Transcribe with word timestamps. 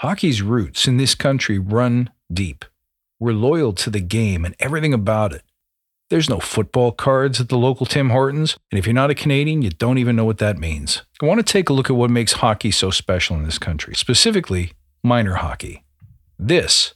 Hockey's 0.00 0.42
roots 0.42 0.86
in 0.86 0.98
this 0.98 1.14
country 1.14 1.58
run 1.58 2.10
deep. 2.30 2.66
We're 3.18 3.32
loyal 3.32 3.72
to 3.72 3.88
the 3.88 4.00
game 4.00 4.44
and 4.44 4.54
everything 4.60 4.92
about 4.92 5.32
it. 5.32 5.42
There's 6.10 6.28
no 6.28 6.38
football 6.38 6.92
cards 6.92 7.40
at 7.40 7.48
the 7.48 7.56
local 7.56 7.86
Tim 7.86 8.10
Hortons, 8.10 8.58
and 8.70 8.78
if 8.78 8.84
you're 8.84 8.92
not 8.92 9.08
a 9.08 9.14
Canadian, 9.14 9.62
you 9.62 9.70
don't 9.70 9.96
even 9.96 10.14
know 10.14 10.26
what 10.26 10.36
that 10.36 10.58
means. 10.58 11.02
I 11.22 11.24
want 11.24 11.44
to 11.44 11.50
take 11.50 11.70
a 11.70 11.72
look 11.72 11.88
at 11.88 11.96
what 11.96 12.10
makes 12.10 12.34
hockey 12.34 12.70
so 12.70 12.90
special 12.90 13.36
in 13.36 13.44
this 13.44 13.58
country, 13.58 13.94
specifically 13.94 14.72
minor 15.02 15.36
hockey. 15.36 15.82
This 16.38 16.92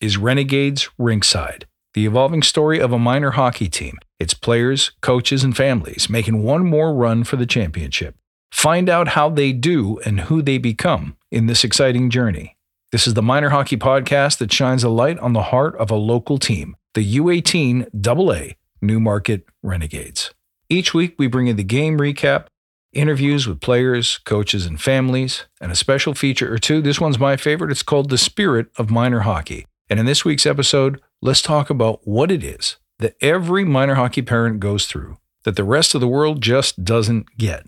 is 0.00 0.16
Renegades 0.16 0.88
Rinkside, 0.96 1.64
the 1.94 2.06
evolving 2.06 2.44
story 2.44 2.78
of 2.78 2.92
a 2.92 3.00
minor 3.00 3.32
hockey 3.32 3.68
team, 3.68 3.98
its 4.20 4.32
players, 4.32 4.92
coaches, 5.00 5.42
and 5.42 5.56
families 5.56 6.08
making 6.08 6.44
one 6.44 6.64
more 6.64 6.94
run 6.94 7.24
for 7.24 7.34
the 7.34 7.46
championship. 7.46 8.14
Find 8.54 8.88
out 8.88 9.08
how 9.08 9.28
they 9.28 9.52
do 9.52 9.98
and 10.06 10.20
who 10.20 10.40
they 10.40 10.58
become 10.58 11.16
in 11.30 11.46
this 11.46 11.64
exciting 11.64 12.08
journey. 12.08 12.56
This 12.92 13.06
is 13.06 13.12
the 13.12 13.20
Minor 13.20 13.50
Hockey 13.50 13.76
Podcast 13.76 14.38
that 14.38 14.52
shines 14.52 14.84
a 14.84 14.88
light 14.88 15.18
on 15.18 15.32
the 15.32 15.42
heart 15.42 15.74
of 15.76 15.90
a 15.90 15.96
local 15.96 16.38
team, 16.38 16.76
the 16.94 17.16
U18 17.16 17.88
AA 17.92 18.54
Newmarket 18.80 19.44
Renegades. 19.62 20.32
Each 20.70 20.94
week, 20.94 21.16
we 21.18 21.26
bring 21.26 21.48
you 21.48 21.52
the 21.52 21.64
game 21.64 21.98
recap, 21.98 22.46
interviews 22.92 23.46
with 23.46 23.60
players, 23.60 24.18
coaches, 24.18 24.64
and 24.66 24.80
families, 24.80 25.44
and 25.60 25.70
a 25.70 25.76
special 25.76 26.14
feature 26.14 26.50
or 26.50 26.58
two. 26.58 26.80
This 26.80 27.00
one's 27.00 27.18
my 27.18 27.36
favorite. 27.36 27.72
It's 27.72 27.82
called 27.82 28.08
The 28.08 28.16
Spirit 28.16 28.68
of 28.78 28.88
Minor 28.88 29.20
Hockey. 29.20 29.66
And 29.90 29.98
in 30.00 30.06
this 30.06 30.24
week's 30.24 30.46
episode, 30.46 31.02
let's 31.20 31.42
talk 31.42 31.70
about 31.70 32.06
what 32.06 32.30
it 32.30 32.44
is 32.44 32.76
that 33.00 33.16
every 33.20 33.64
minor 33.64 33.96
hockey 33.96 34.22
parent 34.22 34.60
goes 34.60 34.86
through 34.86 35.18
that 35.42 35.56
the 35.56 35.64
rest 35.64 35.94
of 35.94 36.00
the 36.00 36.08
world 36.08 36.40
just 36.40 36.84
doesn't 36.84 37.36
get. 37.36 37.66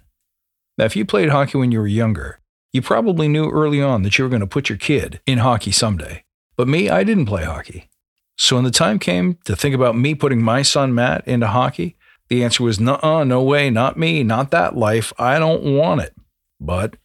Now, 0.79 0.85
if 0.85 0.97
you 0.97 1.05
played 1.05 1.31
hockey 1.31 1.59
when 1.59 1.73
you 1.73 1.81
were 1.81 1.87
younger, 1.87 2.41
you 2.73 2.83
probably 2.83 3.29
knew 3.29 3.51
early 3.51 3.81
on 3.81 4.03
that 4.03 4.19
you 4.19 4.25
were 4.25 4.31
going 4.31 4.41
to 4.41 4.47
put 4.47 4.69
your 4.69 4.79
kid 4.79 5.21
in 5.27 5.39
hockey 5.39 5.73
someday. 5.73 6.25
But 6.57 6.69
me, 6.69 6.91
I 6.91 7.05
didn't 7.05 7.27
play 7.27 7.45
hockey. 7.45 7.89
So 8.37 8.57
when 8.57 8.65
the 8.65 8.71
time 8.71 8.99
came 8.99 9.39
to 9.45 9.57
think 9.57 9.75
about 9.75 9.97
me 9.97 10.15
putting 10.15 10.43
my 10.43 10.61
son 10.61 10.95
Matt 10.95 11.27
into 11.27 11.47
hockey, 11.47 11.97
the 12.29 12.45
answer 12.45 12.63
was 12.63 12.79
no, 12.79 13.25
no 13.25 13.43
way, 13.43 13.71
not 13.71 13.97
me, 13.97 14.23
not 14.23 14.51
that 14.51 14.77
life. 14.77 15.13
I 15.19 15.39
don't 15.39 15.63
want 15.63 16.03
it. 16.03 16.15
But 16.61 16.97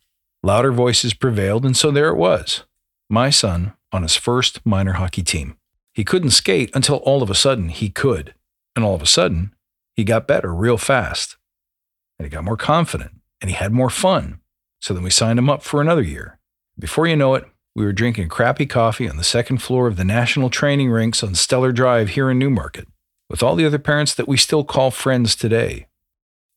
louder 0.44 0.74
voices 0.74 1.14
prevailed, 1.14 1.66
and 1.66 1.78
so 1.78 1.92
there 1.92 2.10
it 2.10 2.18
was. 2.18 2.66
My 3.10 3.30
son 3.30 3.74
on 3.94 4.02
his 4.02 4.18
first 4.18 4.66
minor 4.66 4.94
hockey 4.94 5.24
team. 5.24 5.56
He 5.94 6.04
couldn't 6.04 6.32
skate 6.32 6.72
until 6.74 6.98
all 6.98 7.24
of 7.24 7.30
a 7.30 7.36
sudden 7.36 7.70
he 7.70 7.90
could. 7.90 8.34
And 8.76 8.84
all 8.84 8.96
of 8.96 9.02
a 9.02 9.08
sudden, 9.08 9.54
he 9.96 10.06
got 10.06 10.28
better 10.28 10.54
real 10.54 10.78
fast. 10.78 11.36
And 12.18 12.26
he 12.26 12.30
got 12.30 12.46
more 12.46 12.58
confident 12.58 13.21
and 13.42 13.50
he 13.50 13.56
had 13.56 13.72
more 13.72 13.90
fun. 13.90 14.40
So 14.80 14.94
then 14.94 15.04
we 15.04 15.10
signed 15.10 15.40
him 15.40 15.50
up 15.50 15.64
for 15.64 15.82
another 15.82 16.02
year. 16.02 16.40
Before 16.80 17.08
you 17.08 17.16
know 17.16 17.36
it, 17.36 17.46
we 17.76 17.86
were 17.86 17.94
drinking 17.94 18.30
crappy 18.30 18.66
coffee 18.66 19.10
on 19.10 19.18
the 19.18 19.24
second 19.24 19.60
floor 19.60 19.88
of 19.88 19.98
the 19.98 20.04
National 20.04 20.50
Training 20.50 20.90
Rinks 20.90 21.24
on 21.24 21.36
Stellar 21.36 21.72
Drive 21.72 22.10
here 22.10 22.30
in 22.30 22.40
Newmarket 22.40 22.88
with 23.30 23.42
all 23.42 23.56
the 23.56 23.66
other 23.66 23.80
parents 23.80 24.14
that 24.14 24.28
we 24.28 24.36
still 24.36 24.64
call 24.64 24.92
friends 24.92 25.36
today. 25.36 25.88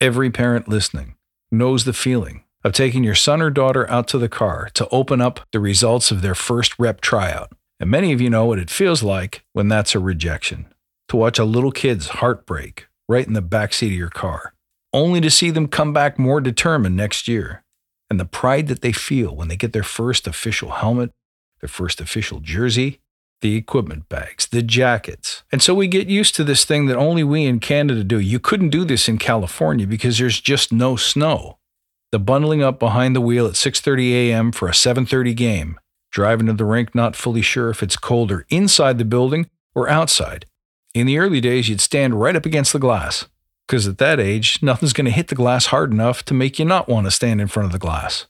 Every 0.01 0.31
parent 0.31 0.69
listening 0.69 1.15
knows 1.53 1.85
the 1.85 1.93
feeling 1.93 2.43
of 2.65 2.73
taking 2.73 3.05
your 3.05 3.15
son 3.15 3.41
or 3.41 3.51
daughter 3.51 3.89
out 3.91 4.09
to 4.09 4.19
the 4.19 4.29
car 4.29 4.71
to 4.75 4.89
open 4.89 5.21
up 5.21 5.41
the 5.53 5.61
results 5.61 6.11
of 6.11 6.23
their 6.23 6.35
first 6.35 6.77
rep 6.79 7.01
tryout. 7.01 7.53
And 7.79 7.91
many 7.91 8.13
of 8.13 8.21
you 8.21 8.31
know 8.31 8.47
what 8.47 8.59
it 8.59 8.71
feels 8.71 9.03
like 9.03 9.45
when 9.53 9.69
that's 9.69 9.95
a 9.95 10.01
rejection 10.01 10.67
to 11.09 11.17
watch 11.17 11.39
a 11.39 11.45
little 11.45 11.71
kid's 11.71 12.09
heart 12.09 12.47
break 12.47 12.87
right 13.09 13.27
in 13.27 13.35
the 13.35 13.43
backseat 13.43 13.89
of 13.89 13.93
your 13.93 14.09
car, 14.09 14.54
only 14.95 15.21
to 15.21 15.31
see 15.31 15.51
them 15.51 15.69
come 15.69 15.93
back 15.93 16.19
more 16.19 16.41
determined 16.41 16.97
next 16.97 17.29
year. 17.29 17.65
And 18.09 18.21
the 18.21 18.25
pride 18.25 18.69
that 18.69 18.81
they 18.81 18.93
feel 18.93 19.35
when 19.35 19.49
they 19.49 19.57
get 19.57 19.73
their 19.73 19.83
first 19.83 20.27
official 20.27 20.71
helmet, 20.71 21.11
their 21.61 21.69
first 21.69 22.01
official 22.01 22.41
jersey, 22.41 23.01
the 23.41 23.57
equipment 23.57 24.09
bags, 24.09 24.47
the 24.47 24.63
jackets. 24.63 25.43
And 25.51 25.61
so 25.61 25.75
we 25.75 25.89
get 25.89 26.09
used 26.09 26.35
to 26.37 26.45
this 26.45 26.65
thing 26.65 26.87
that 26.87 26.97
only 26.97 27.25
we 27.25 27.45
in 27.45 27.59
Canada 27.59 28.05
do. 28.05 28.21
You 28.21 28.39
couldn't 28.39 28.71
do 28.71 28.85
this 28.85 29.09
in 29.09 29.19
California 29.19 29.87
because 29.87 30.19
there's 30.19 30.41
just 30.41 30.73
no 30.73 30.97
snow. 30.97 31.59
The 32.13 32.21
bundling 32.21 32.63
up 32.63 32.79
behind 32.79 33.17
the 33.17 33.21
wheel 33.21 33.47
at 33.47 33.55
6:30 33.55 34.13
a.m. 34.13 34.53
for 34.53 34.69
a 34.69 34.73
7:30 34.73 35.35
game, 35.35 35.81
driving 36.13 36.47
to 36.47 36.53
the 36.53 36.65
rink 36.65 36.95
not 36.95 37.17
fully 37.17 37.43
sure 37.43 37.71
if 37.71 37.83
it's 37.83 37.97
colder 37.97 38.47
inside 38.49 38.99
the 38.99 39.05
building 39.05 39.51
or 39.75 39.89
outside. 39.89 40.47
In 40.95 41.07
the 41.07 41.19
early 41.19 41.41
days, 41.41 41.69
you'd 41.69 41.81
stand 41.81 42.21
right 42.21 42.37
up 42.37 42.47
against 42.47 42.73
the 42.73 42.79
glass 42.79 43.27
because 43.67 43.87
at 43.87 43.99
that 43.99 44.21
age, 44.21 44.63
nothing's 44.63 44.93
going 44.93 45.05
to 45.07 45.11
hit 45.11 45.29
the 45.29 45.35
glass 45.35 45.67
hard 45.67 45.93
enough 45.93 46.25
to 46.27 46.35
make 46.35 46.59
you 46.59 46.65
not 46.65 46.89
want 46.89 47.07
to 47.07 47.11
stand 47.11 47.41
in 47.41 47.49
front 47.49 47.67
of 47.67 47.73
the 47.73 47.79
glass. 47.79 48.27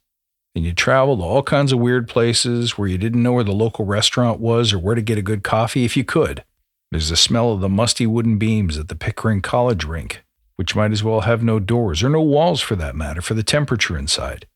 And 0.55 0.65
you 0.65 0.72
travel 0.72 1.17
to 1.17 1.22
all 1.22 1.43
kinds 1.43 1.72
of 1.72 1.81
weird 1.81 2.09
places 2.09 2.78
where 2.78 2.89
you 2.89 2.99
didn't 2.99 3.22
know 3.22 3.33
where 3.33 3.44
the 3.44 3.53
local 3.53 3.84
restaurant 3.84 4.39
was 4.39 4.73
or 4.73 4.78
where 4.78 4.94
to 4.94 5.03
get 5.03 5.19
a 5.19 5.23
good 5.23 5.43
coffee 5.43 5.84
if 5.84 5.97
you 5.97 6.05
could. 6.05 6.44
There's 6.91 7.09
the 7.09 7.17
smell 7.17 7.53
of 7.53 7.61
the 7.61 7.69
musty 7.69 8.06
wooden 8.06 8.39
beams 8.39 8.78
at 8.78 8.87
the 8.87 8.94
Pickering 8.94 9.41
College 9.41 9.84
rink 9.84 10.25
which 10.56 10.77
might 10.77 10.93
as 10.93 11.03
well 11.03 11.23
have 11.23 11.43
no 11.43 11.59
doors 11.59 12.03
or 12.03 12.09
no 12.09 12.21
walls 12.21 12.61
for 12.61 12.77
that 12.77 12.94
matter 12.94 13.21
for 13.21 13.34
the 13.34 13.43
temperature 13.43 13.99
inside. 13.99 14.47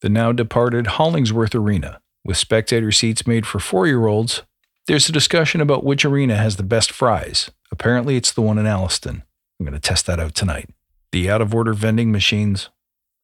The 0.00 0.08
now 0.08 0.32
departed 0.32 0.86
Hollingsworth 0.86 1.54
Arena, 1.54 2.00
with 2.24 2.36
spectator 2.36 2.92
seats 2.92 3.26
made 3.26 3.46
for 3.46 3.58
four 3.58 3.86
year 3.86 4.06
olds, 4.06 4.42
there's 4.86 5.08
a 5.08 5.12
discussion 5.12 5.60
about 5.60 5.84
which 5.84 6.04
arena 6.04 6.36
has 6.36 6.56
the 6.56 6.62
best 6.62 6.90
fries. 6.90 7.50
Apparently, 7.70 8.16
it's 8.16 8.32
the 8.32 8.42
one 8.42 8.58
in 8.58 8.66
Alliston. 8.66 9.22
I'm 9.62 9.66
going 9.66 9.80
to 9.80 9.88
test 9.88 10.06
that 10.06 10.18
out 10.18 10.34
tonight. 10.34 10.70
The 11.12 11.30
out 11.30 11.40
of 11.40 11.54
order 11.54 11.72
vending 11.72 12.10
machines, 12.10 12.70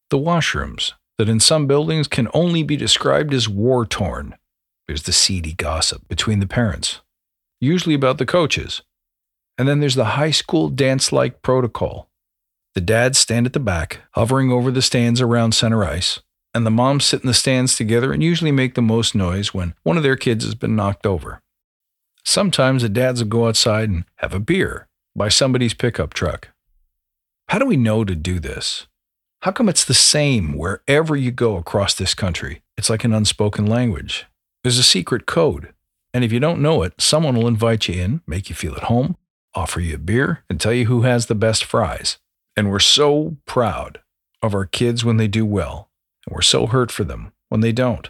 the 0.09 0.19
washrooms 0.19 0.93
that 1.17 1.29
in 1.29 1.41
some 1.41 1.67
buildings 1.67 2.07
can 2.07 2.29
only 2.33 2.63
be 2.63 2.77
described 2.77 3.35
as 3.35 3.49
war 3.49 3.85
torn. 3.85 4.37
There's 4.87 5.03
the 5.03 5.13
seedy 5.13 5.53
gossip 5.53 6.07
between 6.07 6.39
the 6.39 6.47
parents, 6.47 7.01
usually 7.61 7.97
about 7.97 8.19
the 8.19 8.25
coaches. 8.25 8.83
And 9.59 9.67
then 9.67 9.81
there's 9.81 9.97
the 9.97 10.15
high 10.15 10.31
school 10.31 10.69
dance 10.69 11.11
like 11.11 11.43
protocol 11.43 12.09
the 12.75 12.81
dads 12.81 13.19
stand 13.19 13.45
at 13.45 13.53
the 13.53 13.59
back, 13.59 14.03
hovering 14.13 14.53
over 14.53 14.71
the 14.71 14.83
stands 14.83 15.21
around 15.21 15.51
center 15.51 15.85
ice, 15.85 16.21
and 16.55 16.65
the 16.65 16.71
moms 16.71 17.05
sit 17.07 17.23
in 17.23 17.27
the 17.27 17.35
stands 17.35 17.75
together 17.75 18.13
and 18.13 18.23
usually 18.23 18.53
make 18.53 18.77
the 18.77 18.83
most 18.83 19.17
noise 19.17 19.53
when 19.53 19.75
one 19.83 19.97
of 19.97 20.05
their 20.05 20.15
kids 20.15 20.45
has 20.45 20.55
been 20.55 20.77
knocked 20.77 21.05
over. 21.05 21.41
Sometimes 22.25 22.83
the 22.83 22.89
dads 22.89 23.21
will 23.21 23.29
go 23.29 23.49
outside 23.49 23.89
and 23.89 24.05
have 24.19 24.33
a 24.33 24.39
beer 24.39 24.88
by 25.19 25.29
somebody's 25.29 25.75
pickup 25.75 26.15
truck. 26.15 26.49
How 27.49 27.59
do 27.59 27.67
we 27.67 27.77
know 27.77 28.05
to 28.05 28.15
do 28.15 28.39
this? 28.39 28.87
How 29.43 29.51
come 29.51 29.69
it's 29.69 29.85
the 29.85 29.93
same 29.93 30.57
wherever 30.57 31.17
you 31.17 31.33
go 31.33 31.57
across 31.57 31.95
this 31.95 32.15
country? 32.15 32.63
It's 32.77 32.89
like 32.89 33.05
an 33.05 33.13
unspoken 33.13 33.67
language. 33.67 34.27
There's 34.63 34.79
a 34.79 34.85
secret 34.85 35.27
code. 35.27 35.75
And 36.15 36.25
if 36.25 36.33
you 36.33 36.41
don't 36.41 36.63
know 36.63 36.83
it, 36.83 36.95
someone 36.99 37.37
will 37.37 37.49
invite 37.49 37.89
you 37.89 38.01
in, 38.01 38.23
make 38.27 38.49
you 38.49 38.55
feel 38.55 38.75
at 38.75 38.85
home, 38.85 39.17
offer 39.55 39.81
you 39.81 39.97
a 39.97 39.99
beer, 39.99 40.45
and 40.49 40.61
tell 40.61 40.73
you 40.73 40.87
who 40.87 41.03
has 41.03 41.27
the 41.27 41.35
best 41.35 41.65
fries. 41.65 42.19
And 42.57 42.71
we're 42.71 42.79
so 42.79 43.37
proud 43.45 44.01
of 44.41 44.55
our 44.55 44.67
kids 44.67 45.05
when 45.05 45.17
they 45.17 45.29
do 45.29 45.45
well, 45.45 45.91
and 46.27 46.35
we're 46.35 46.43
so 46.43 46.67
hurt 46.67 46.91
for 46.91 47.05
them 47.05 47.33
when 47.49 47.61
they 47.61 47.73
don't. 47.73 48.09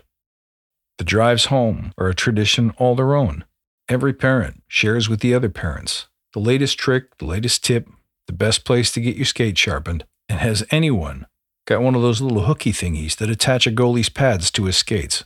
The 0.98 1.04
drives 1.04 1.46
home 1.46 1.92
are 1.96 2.08
a 2.08 2.14
tradition 2.14 2.74
all 2.76 2.94
their 2.94 3.14
own. 3.14 3.44
Every 3.88 4.12
parent 4.12 4.62
shares 4.68 5.08
with 5.08 5.20
the 5.20 5.32
other 5.32 5.48
parents 5.48 6.08
the 6.38 6.44
latest 6.44 6.78
trick, 6.78 7.18
the 7.18 7.24
latest 7.24 7.64
tip, 7.64 7.88
the 8.28 8.32
best 8.32 8.64
place 8.64 8.92
to 8.92 9.00
get 9.00 9.16
your 9.16 9.24
skate 9.24 9.58
sharpened. 9.58 10.04
And 10.28 10.38
has 10.38 10.64
anyone 10.70 11.26
got 11.66 11.82
one 11.82 11.96
of 11.96 12.02
those 12.02 12.20
little 12.20 12.44
hooky 12.44 12.70
thingies 12.70 13.16
that 13.16 13.28
attach 13.28 13.66
a 13.66 13.72
goalie's 13.72 14.08
pads 14.08 14.52
to 14.52 14.66
his 14.66 14.76
skates? 14.76 15.24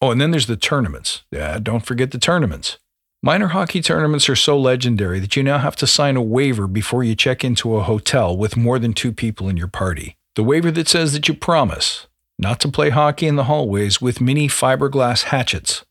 Oh, 0.00 0.10
and 0.10 0.18
then 0.18 0.30
there's 0.30 0.46
the 0.46 0.56
tournaments. 0.56 1.22
Yeah, 1.30 1.58
don't 1.58 1.84
forget 1.84 2.12
the 2.12 2.18
tournaments. 2.18 2.78
Minor 3.22 3.48
hockey 3.48 3.82
tournaments 3.82 4.26
are 4.30 4.36
so 4.36 4.58
legendary 4.58 5.20
that 5.20 5.36
you 5.36 5.42
now 5.42 5.58
have 5.58 5.76
to 5.76 5.86
sign 5.86 6.16
a 6.16 6.22
waiver 6.22 6.66
before 6.66 7.04
you 7.04 7.14
check 7.14 7.44
into 7.44 7.76
a 7.76 7.82
hotel 7.82 8.34
with 8.34 8.56
more 8.56 8.78
than 8.78 8.94
two 8.94 9.12
people 9.12 9.50
in 9.50 9.58
your 9.58 9.68
party. 9.68 10.16
The 10.36 10.44
waiver 10.44 10.70
that 10.70 10.88
says 10.88 11.12
that 11.12 11.28
you 11.28 11.34
promise 11.34 12.06
not 12.38 12.58
to 12.60 12.68
play 12.68 12.88
hockey 12.88 13.26
in 13.26 13.36
the 13.36 13.44
hallways 13.44 14.00
with 14.00 14.20
mini 14.20 14.48
fiberglass 14.48 15.24
hatchets. 15.24 15.84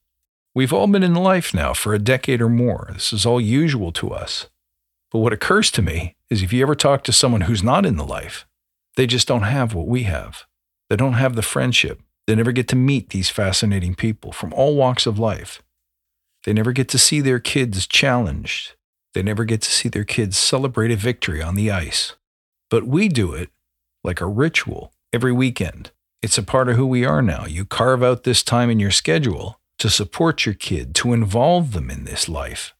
We've 0.56 0.74
all 0.74 0.88
been 0.88 1.04
in 1.04 1.14
life 1.14 1.54
now 1.54 1.74
for 1.74 1.94
a 1.94 2.00
decade 2.00 2.42
or 2.42 2.50
more. 2.50 2.90
This 2.92 3.14
is 3.14 3.24
all 3.24 3.40
usual 3.40 3.92
to 3.94 4.12
us. 4.12 4.48
But 5.14 5.20
what 5.20 5.34
occurs 5.34 5.72
to 5.72 5.84
me 5.84 6.16
is 6.30 6.42
if 6.42 6.52
you 6.52 6.64
ever 6.64 6.76
talk 6.76 7.04
to 7.04 7.14
someone 7.14 7.42
who's 7.42 7.64
not 7.64 7.86
in 7.86 7.98
the 7.98 8.06
life, 8.06 8.48
they 8.98 9.08
just 9.08 9.28
don't 9.28 9.44
have 9.44 9.74
what 9.74 9.88
we 9.88 10.04
have. 10.04 10.46
They 10.90 10.96
don't 10.96 11.14
have 11.14 11.36
the 11.36 11.44
friendship. 11.44 12.02
They 12.26 12.36
never 12.36 12.52
get 12.52 12.68
to 12.70 12.76
meet 12.76 13.10
these 13.10 13.30
fascinating 13.30 13.96
people 13.96 14.32
from 14.32 14.54
all 14.54 14.76
walks 14.76 15.06
of 15.06 15.20
life. 15.20 15.62
They 16.46 16.54
never 16.54 16.72
get 16.72 16.90
to 16.90 16.98
see 16.98 17.22
their 17.22 17.40
kids 17.40 17.88
challenged. 17.88 18.74
They 19.14 19.22
never 19.22 19.46
get 19.46 19.62
to 19.62 19.72
see 19.72 19.88
their 19.88 20.04
kids 20.04 20.38
celebrate 20.38 20.92
a 20.92 20.96
victory 20.96 21.42
on 21.42 21.56
the 21.56 21.70
ice. 21.70 22.14
But 22.70 22.88
we 22.88 23.08
do 23.08 23.34
it 23.34 23.50
like 24.04 24.20
a 24.20 24.26
ritual 24.26 24.94
every 25.14 25.32
weekend. 25.32 25.92
It's 26.22 26.38
a 26.38 26.44
part 26.44 26.70
of 26.70 26.76
who 26.76 26.88
we 26.88 27.06
are 27.06 27.22
now. 27.22 27.46
You 27.46 27.66
carve 27.66 28.02
out 28.02 28.24
this 28.24 28.42
time 28.42 28.70
in 28.70 28.80
your 28.80 28.92
schedule 28.92 29.60
to 29.78 29.90
support 29.90 30.46
your 30.46 30.56
kid, 30.56 30.96
to 30.96 31.14
involve 31.14 31.74
them 31.74 31.92
in 31.92 32.06
this 32.06 32.28
life, 32.28 32.74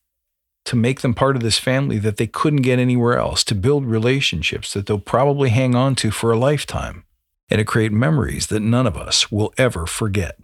to 0.66 0.76
make 0.76 1.02
them 1.02 1.14
part 1.14 1.36
of 1.36 1.42
this 1.42 1.60
family 1.60 1.98
that 2.00 2.18
they 2.18 2.28
couldn't 2.28 2.62
get 2.62 2.80
anywhere 2.80 3.18
else, 3.18 3.44
to 3.44 3.56
build 3.56 3.86
relationships 3.86 4.74
that 4.74 4.86
they'll 4.86 5.00
probably 5.00 5.50
hang 5.50 5.76
on 5.76 5.96
to 5.96 6.12
for 6.12 6.32
a 6.32 6.38
lifetime, 6.38 7.04
and 7.50 7.60
to 7.60 7.66
create 7.66 7.92
memories 7.92 8.48
that 8.48 8.62
none 8.62 8.88
of 8.88 8.98
us 8.98 9.32
will 9.32 9.54
ever 9.58 9.86
forget. 9.86 10.38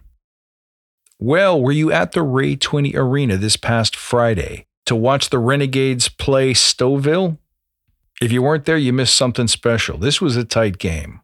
Well, 1.18 1.60
were 1.60 1.72
you 1.72 1.92
at 1.92 2.12
the 2.12 2.22
Ray 2.22 2.56
Twinney 2.56 2.94
Arena 2.94 3.36
this 3.36 3.56
past 3.56 3.94
Friday 3.94 4.66
to 4.86 4.96
watch 4.96 5.30
the 5.30 5.38
Renegades 5.38 6.08
play 6.08 6.54
Stouffville? 6.54 7.38
If 8.20 8.32
you 8.32 8.42
weren't 8.42 8.64
there, 8.66 8.78
you 8.78 8.92
missed 8.92 9.14
something 9.14 9.46
special. 9.46 9.98
This 9.98 10.20
was 10.20 10.36
a 10.36 10.44
tight 10.44 10.78
game. 10.78 11.20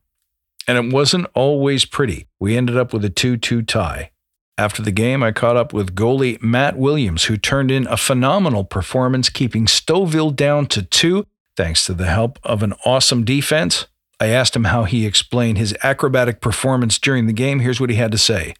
And 0.69 0.77
it 0.79 0.93
wasn't 0.93 1.29
always 1.35 1.85
pretty. 1.85 2.27
We 2.41 2.57
ended 2.57 2.77
up 2.77 2.93
with 2.93 3.05
a 3.05 3.11
2 3.11 3.37
2 3.37 3.63
tie. 3.63 4.11
After 4.59 4.81
the 4.81 4.91
game, 4.91 5.23
I 5.23 5.33
caught 5.33 5.59
up 5.59 5.75
with 5.75 5.95
goalie 5.95 6.43
Matt 6.43 6.79
Williams, 6.79 7.25
who 7.25 7.37
turned 7.37 7.71
in 7.71 7.87
a 7.89 7.97
phenomenal 7.99 8.65
performance, 8.65 9.29
keeping 9.29 9.67
Stouffville 9.67 10.35
down 10.35 10.65
to 10.69 10.83
two, 10.83 11.27
thanks 11.59 11.85
to 11.85 11.93
the 11.93 12.07
help 12.07 12.39
of 12.43 12.63
an 12.63 12.73
awesome 12.87 13.23
defense. 13.23 13.87
I 14.19 14.29
asked 14.29 14.57
him 14.57 14.65
how 14.65 14.85
he 14.85 15.05
explained 15.05 15.59
his 15.59 15.77
acrobatic 15.83 16.41
performance 16.41 16.99
during 16.99 17.27
the 17.27 17.35
game. 17.35 17.61
Here's 17.61 17.81
what 17.81 17.91
he 17.91 17.97
had 17.97 18.13
to 18.13 18.19
say. 18.19 18.55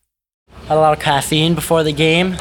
Had 0.67 0.77
a 0.77 0.81
lot 0.81 0.93
of 0.93 1.03
caffeine 1.03 1.55
before 1.55 1.83
the 1.83 1.93
game. 1.93 2.37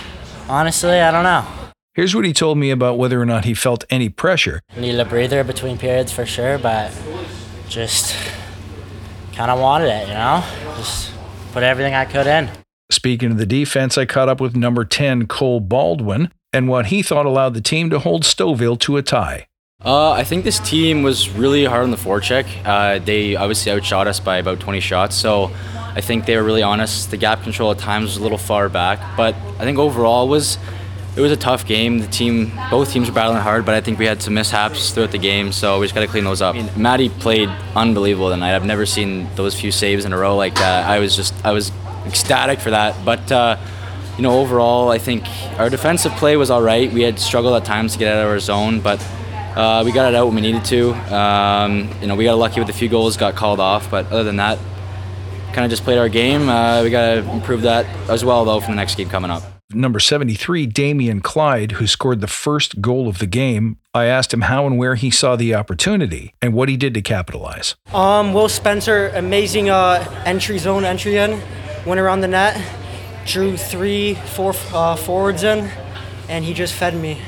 Honestly, 0.50 1.00
I 1.00 1.10
don't 1.12 1.24
know. 1.24 1.46
Here's 1.94 2.14
what 2.14 2.26
he 2.26 2.34
told 2.34 2.58
me 2.58 2.72
about 2.72 2.98
whether 2.98 3.22
or 3.22 3.26
not 3.26 3.46
he 3.46 3.54
felt 3.54 3.86
any 3.90 4.10
pressure. 4.10 4.64
Needed 4.76 5.00
a 5.00 5.06
breather 5.06 5.46
between 5.46 5.78
periods 5.78 6.12
for 6.12 6.26
sure, 6.26 6.58
but 6.58 6.92
just 7.70 8.18
kind 9.32 9.50
of 9.50 9.62
wanted 9.62 9.88
it, 9.88 10.10
you 10.10 10.14
know? 10.14 10.44
Just 10.76 11.14
put 11.54 11.64
everything 11.64 11.94
I 11.94 12.04
could 12.04 12.28
in. 12.28 12.50
Speaking 12.92 13.32
of 13.32 13.38
the 13.38 13.46
defense, 13.46 13.98
I 13.98 14.06
caught 14.06 14.30
up 14.30 14.40
with 14.40 14.56
number 14.56 14.86
10, 14.86 15.28
Cole 15.28 15.60
Baldwin, 15.60 16.32
and 16.54 16.68
what 16.68 16.88
he 16.88 17.02
thought 17.02 17.26
allowed 17.26 17.54
the 17.54 17.62
team 17.62 17.90
to 17.90 18.00
hold 18.00 18.24
Stouffville 18.24 18.80
to 18.82 18.98
a 18.98 19.02
tie. 19.02 19.48
Uh, 19.84 20.12
I 20.12 20.24
think 20.24 20.44
this 20.44 20.60
team 20.60 21.04
was 21.04 21.30
really 21.30 21.66
hard 21.66 21.84
on 21.84 21.92
the 21.92 21.98
forecheck. 21.98 22.46
Uh, 22.66 23.00
they 23.00 23.36
obviously 23.36 23.72
outshot 23.72 24.08
us 24.08 24.20
by 24.20 24.38
about 24.38 24.60
20 24.60 24.80
shots, 24.80 25.16
so 25.16 25.52
I 25.76 26.02
think 26.02 26.26
they 26.26 26.38
were 26.38 26.44
really 26.44 26.64
honest. 26.64 27.12
The 27.12 27.18
gap 27.18 27.44
control 27.44 27.72
at 27.72 27.80
times 27.80 28.06
was 28.06 28.18
a 28.18 28.24
little 28.24 28.38
far 28.38 28.70
back, 28.70 29.00
but 29.18 29.36
I 29.60 29.64
think 29.64 29.78
overall 29.78 30.28
it 30.28 30.30
was 30.30 30.58
it 31.16 31.22
was 31.22 31.32
a 31.32 31.38
tough 31.38 31.66
game. 31.66 32.00
The 32.00 32.08
team, 32.08 32.52
both 32.70 32.92
teams 32.92 33.08
were 33.08 33.16
battling 33.16 33.42
hard, 33.42 33.66
but 33.66 33.74
I 33.74 33.82
think 33.82 34.00
we 34.00 34.06
had 34.06 34.22
some 34.22 34.34
mishaps 34.34 34.92
throughout 34.92 35.12
the 35.12 35.18
game, 35.18 35.52
so 35.54 35.80
we 35.80 35.86
just 35.86 35.96
got 35.96 36.02
to 36.02 36.08
clean 36.08 36.26
those 36.26 36.42
up. 36.42 36.56
I 36.56 36.62
mean, 36.62 36.70
Maddie 36.76 37.08
played 37.08 37.50
unbelievable 37.76 38.30
tonight. 38.30 38.54
I've 38.54 38.66
never 38.66 38.86
seen 38.86 39.28
those 39.36 39.58
few 39.58 39.72
saves 39.72 40.04
in 40.04 40.12
a 40.12 40.18
row 40.18 40.36
like 40.36 40.56
that. 40.56 40.90
I 40.90 41.00
was 41.00 41.16
just 41.16 41.34
I 41.46 41.52
was 41.52 41.72
ecstatic 42.06 42.60
for 42.60 42.72
that. 42.72 43.04
But 43.06 43.32
uh, 43.32 43.58
you 44.18 44.24
know, 44.24 44.40
overall, 44.40 44.90
I 44.90 44.98
think 44.98 45.26
our 45.60 45.70
defensive 45.70 46.12
play 46.14 46.38
was 46.38 46.50
all 46.50 46.62
right. 46.62 46.92
We 46.92 47.02
had 47.02 47.20
struggled 47.20 47.56
at 47.56 47.66
times 47.66 47.94
to 47.94 48.00
get 48.00 48.16
out 48.16 48.24
of 48.24 48.30
our 48.30 48.40
zone, 48.40 48.80
but 48.80 49.06
uh, 49.56 49.84
we 49.86 49.92
got 49.92 50.14
it 50.14 50.16
out 50.16 50.28
when 50.28 50.36
we 50.36 50.42
needed 50.42 50.66
to. 50.66 50.94
Um, 51.14 51.90
you 52.02 52.08
know, 52.08 52.16
we 52.16 52.24
got 52.24 52.38
lucky 52.38 52.60
with 52.60 52.70
a 52.70 52.74
few 52.74 52.90
goals, 52.90 53.18
got 53.18 53.36
called 53.36 53.60
off, 53.60 53.90
but 53.90 54.06
other 54.08 54.24
than 54.24 54.38
that, 54.38 54.58
kind 55.54 55.66
of 55.66 55.70
just 55.70 55.84
played 55.84 55.98
our 55.98 56.10
game. 56.10 56.50
Uh, 56.50 56.84
we 56.84 56.90
got 56.90 57.16
to 57.16 57.32
improve 57.32 57.62
that 57.64 57.86
as 58.10 58.24
well, 58.26 58.46
though, 58.46 58.60
for 58.60 58.68
the 58.68 58.76
next 58.76 58.96
game 58.96 59.10
coming 59.10 59.32
up. 59.32 59.44
Number 59.74 60.00
73, 60.00 60.68
Damian 60.68 61.22
Clyde, 61.22 61.74
who 61.74 61.88
scored 61.88 62.22
the 62.22 62.28
first 62.28 62.82
goal 62.82 63.08
of 63.08 63.18
the 63.18 63.26
game. 63.26 63.78
I 63.96 64.06
asked 64.06 64.32
him 64.34 64.42
how 64.42 64.68
and 64.68 64.78
where 64.78 64.96
he 64.96 65.10
saw 65.10 65.36
the 65.36 65.56
opportunity 65.56 66.36
and 66.42 66.54
what 66.54 66.70
he 66.70 66.78
did 66.78 66.94
to 66.94 67.02
capitalize. 67.02 67.76
Um, 67.94 68.34
Will 68.34 68.48
Spencer, 68.48 69.08
amazing 69.16 69.70
uh, 69.70 70.06
entry 70.26 70.60
zone 70.60 70.86
entry 70.86 71.18
in, 71.18 71.42
went 71.86 72.00
around 72.00 72.22
the 72.22 72.28
net, 72.28 72.62
drew 73.26 73.58
three, 73.58 74.16
four 74.16 74.54
uh, 74.74 74.96
forwards 74.96 75.44
in, 75.44 75.70
and 76.30 76.44
he 76.44 76.54
just 76.54 76.74
fed 76.74 76.96
me, 76.96 77.22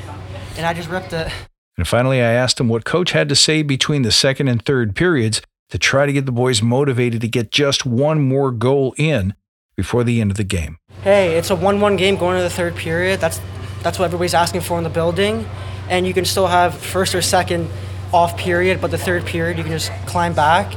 and 0.56 0.66
I 0.66 0.74
just 0.74 0.88
ripped 0.88 1.12
it. 1.12 1.32
And 1.76 1.86
finally, 1.86 2.20
I 2.20 2.32
asked 2.32 2.58
him 2.58 2.68
what 2.68 2.84
coach 2.84 3.12
had 3.12 3.28
to 3.28 3.36
say 3.36 3.62
between 3.62 4.02
the 4.02 4.10
second 4.10 4.48
and 4.48 4.64
third 4.64 4.96
periods 4.96 5.40
to 5.70 5.78
try 5.78 6.06
to 6.06 6.12
get 6.12 6.26
the 6.26 6.32
boys 6.32 6.60
motivated 6.60 7.20
to 7.20 7.28
get 7.28 7.50
just 7.50 7.86
one 7.86 8.20
more 8.20 8.50
goal 8.50 8.94
in 8.96 9.34
before 9.76 10.02
the 10.02 10.20
end 10.20 10.30
of 10.30 10.36
the 10.36 10.44
game. 10.44 10.78
Hey, 11.02 11.36
it's 11.36 11.50
a 11.50 11.56
1-1 11.56 11.96
game 11.96 12.16
going 12.16 12.36
to 12.36 12.42
the 12.42 12.50
third 12.50 12.74
period. 12.74 13.20
That's 13.20 13.40
that's 13.82 13.96
what 13.96 14.06
everybody's 14.06 14.34
asking 14.34 14.62
for 14.62 14.76
in 14.76 14.82
the 14.82 14.90
building, 14.90 15.48
and 15.88 16.04
you 16.04 16.12
can 16.12 16.24
still 16.24 16.48
have 16.48 16.76
first 16.76 17.14
or 17.14 17.22
second 17.22 17.70
off 18.12 18.36
period, 18.36 18.80
but 18.80 18.90
the 18.90 18.98
third 18.98 19.24
period 19.24 19.56
you 19.56 19.62
can 19.62 19.72
just 19.72 19.92
climb 20.04 20.34
back 20.34 20.74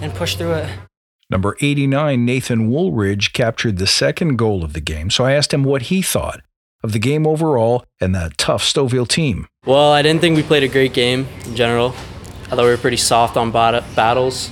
and 0.00 0.14
push 0.14 0.36
through 0.36 0.54
it. 0.54 0.87
Number 1.30 1.56
89, 1.60 2.24
Nathan 2.24 2.70
Woolridge, 2.70 3.34
captured 3.34 3.76
the 3.76 3.86
second 3.86 4.36
goal 4.36 4.64
of 4.64 4.72
the 4.72 4.80
game, 4.80 5.10
so 5.10 5.24
I 5.24 5.32
asked 5.32 5.52
him 5.52 5.62
what 5.62 5.82
he 5.82 6.00
thought 6.00 6.40
of 6.82 6.92
the 6.92 6.98
game 6.98 7.26
overall 7.26 7.84
and 8.00 8.14
that 8.14 8.38
tough 8.38 8.62
Stouffville 8.62 9.06
team. 9.08 9.46
Well, 9.66 9.92
I 9.92 10.00
didn't 10.00 10.22
think 10.22 10.36
we 10.36 10.42
played 10.42 10.62
a 10.62 10.68
great 10.68 10.94
game 10.94 11.26
in 11.44 11.54
general. 11.54 11.88
I 12.46 12.56
thought 12.56 12.64
we 12.64 12.70
were 12.70 12.78
pretty 12.78 12.96
soft 12.96 13.36
on 13.36 13.50
bat- 13.50 13.84
battles. 13.94 14.50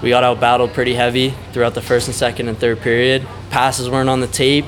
We 0.00 0.10
got 0.10 0.22
out 0.22 0.38
battled 0.38 0.74
pretty 0.74 0.94
heavy 0.94 1.30
throughout 1.52 1.74
the 1.74 1.82
first 1.82 2.06
and 2.06 2.14
second 2.14 2.48
and 2.48 2.56
third 2.56 2.80
period. 2.80 3.26
Passes 3.50 3.90
weren't 3.90 4.08
on 4.10 4.20
the 4.20 4.28
tape. 4.28 4.66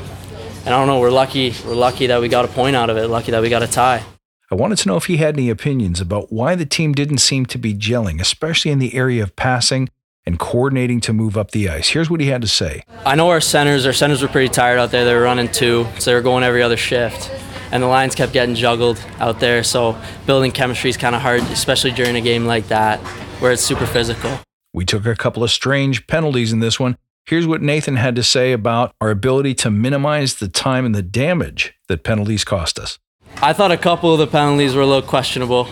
And 0.64 0.74
I 0.74 0.78
don't 0.78 0.88
know, 0.88 0.98
we're 0.98 1.10
lucky. 1.10 1.54
We're 1.64 1.74
lucky 1.74 2.08
that 2.08 2.20
we 2.20 2.28
got 2.28 2.46
a 2.46 2.48
point 2.48 2.74
out 2.74 2.90
of 2.90 2.96
it, 2.96 3.06
lucky 3.06 3.30
that 3.30 3.42
we 3.42 3.48
got 3.48 3.62
a 3.62 3.68
tie. 3.68 4.02
I 4.50 4.54
wanted 4.54 4.78
to 4.78 4.88
know 4.88 4.96
if 4.96 5.04
he 5.04 5.18
had 5.18 5.36
any 5.36 5.50
opinions 5.50 6.00
about 6.00 6.32
why 6.32 6.54
the 6.56 6.66
team 6.66 6.94
didn't 6.94 7.18
seem 7.18 7.46
to 7.46 7.58
be 7.58 7.74
gelling, 7.74 8.20
especially 8.20 8.70
in 8.70 8.78
the 8.78 8.94
area 8.94 9.22
of 9.22 9.36
passing 9.36 9.88
and 10.28 10.38
coordinating 10.38 11.00
to 11.00 11.14
move 11.14 11.38
up 11.38 11.52
the 11.52 11.70
ice. 11.70 11.88
Here's 11.88 12.10
what 12.10 12.20
he 12.20 12.26
had 12.26 12.42
to 12.42 12.48
say. 12.48 12.82
I 13.06 13.14
know 13.14 13.30
our 13.30 13.40
centers, 13.40 13.86
our 13.86 13.94
centers 13.94 14.20
were 14.20 14.28
pretty 14.28 14.50
tired 14.50 14.78
out 14.78 14.90
there. 14.90 15.06
They 15.06 15.14
were 15.14 15.22
running 15.22 15.48
two, 15.48 15.86
so 15.98 16.10
they 16.10 16.14
were 16.14 16.20
going 16.20 16.44
every 16.44 16.62
other 16.62 16.76
shift. 16.76 17.30
And 17.72 17.82
the 17.82 17.86
lines 17.86 18.14
kept 18.14 18.34
getting 18.34 18.54
juggled 18.54 19.02
out 19.20 19.40
there, 19.40 19.64
so 19.64 19.98
building 20.26 20.52
chemistry 20.52 20.90
is 20.90 20.98
kind 20.98 21.16
of 21.16 21.22
hard, 21.22 21.40
especially 21.44 21.92
during 21.92 22.14
a 22.14 22.20
game 22.20 22.44
like 22.44 22.68
that 22.68 23.00
where 23.40 23.52
it's 23.52 23.62
super 23.62 23.86
physical. 23.86 24.38
We 24.74 24.84
took 24.84 25.06
a 25.06 25.16
couple 25.16 25.42
of 25.42 25.50
strange 25.50 26.06
penalties 26.06 26.52
in 26.52 26.60
this 26.60 26.78
one. 26.78 26.98
Here's 27.24 27.46
what 27.46 27.62
Nathan 27.62 27.96
had 27.96 28.14
to 28.16 28.22
say 28.22 28.52
about 28.52 28.92
our 29.00 29.08
ability 29.10 29.54
to 29.56 29.70
minimize 29.70 30.34
the 30.34 30.48
time 30.48 30.84
and 30.84 30.94
the 30.94 31.02
damage 31.02 31.72
that 31.88 32.04
penalties 32.04 32.44
cost 32.44 32.78
us. 32.78 32.98
I 33.40 33.54
thought 33.54 33.72
a 33.72 33.78
couple 33.78 34.12
of 34.12 34.18
the 34.18 34.26
penalties 34.26 34.74
were 34.74 34.82
a 34.82 34.86
little 34.86 35.08
questionable. 35.08 35.68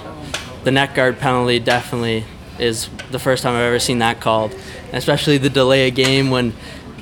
The 0.65 0.71
neck 0.71 0.95
guard 0.95 1.19
penalty 1.19 1.59
definitely 1.59 2.25
is 2.59 2.89
the 3.11 3.19
first 3.19 3.43
time 3.43 3.55
I've 3.55 3.63
ever 3.63 3.79
seen 3.79 3.99
that 3.99 4.21
called, 4.21 4.55
especially 4.93 5.39
the 5.39 5.51
delay 5.51 5.89
of 5.89 5.95
game 5.95 6.31
when 6.31 6.53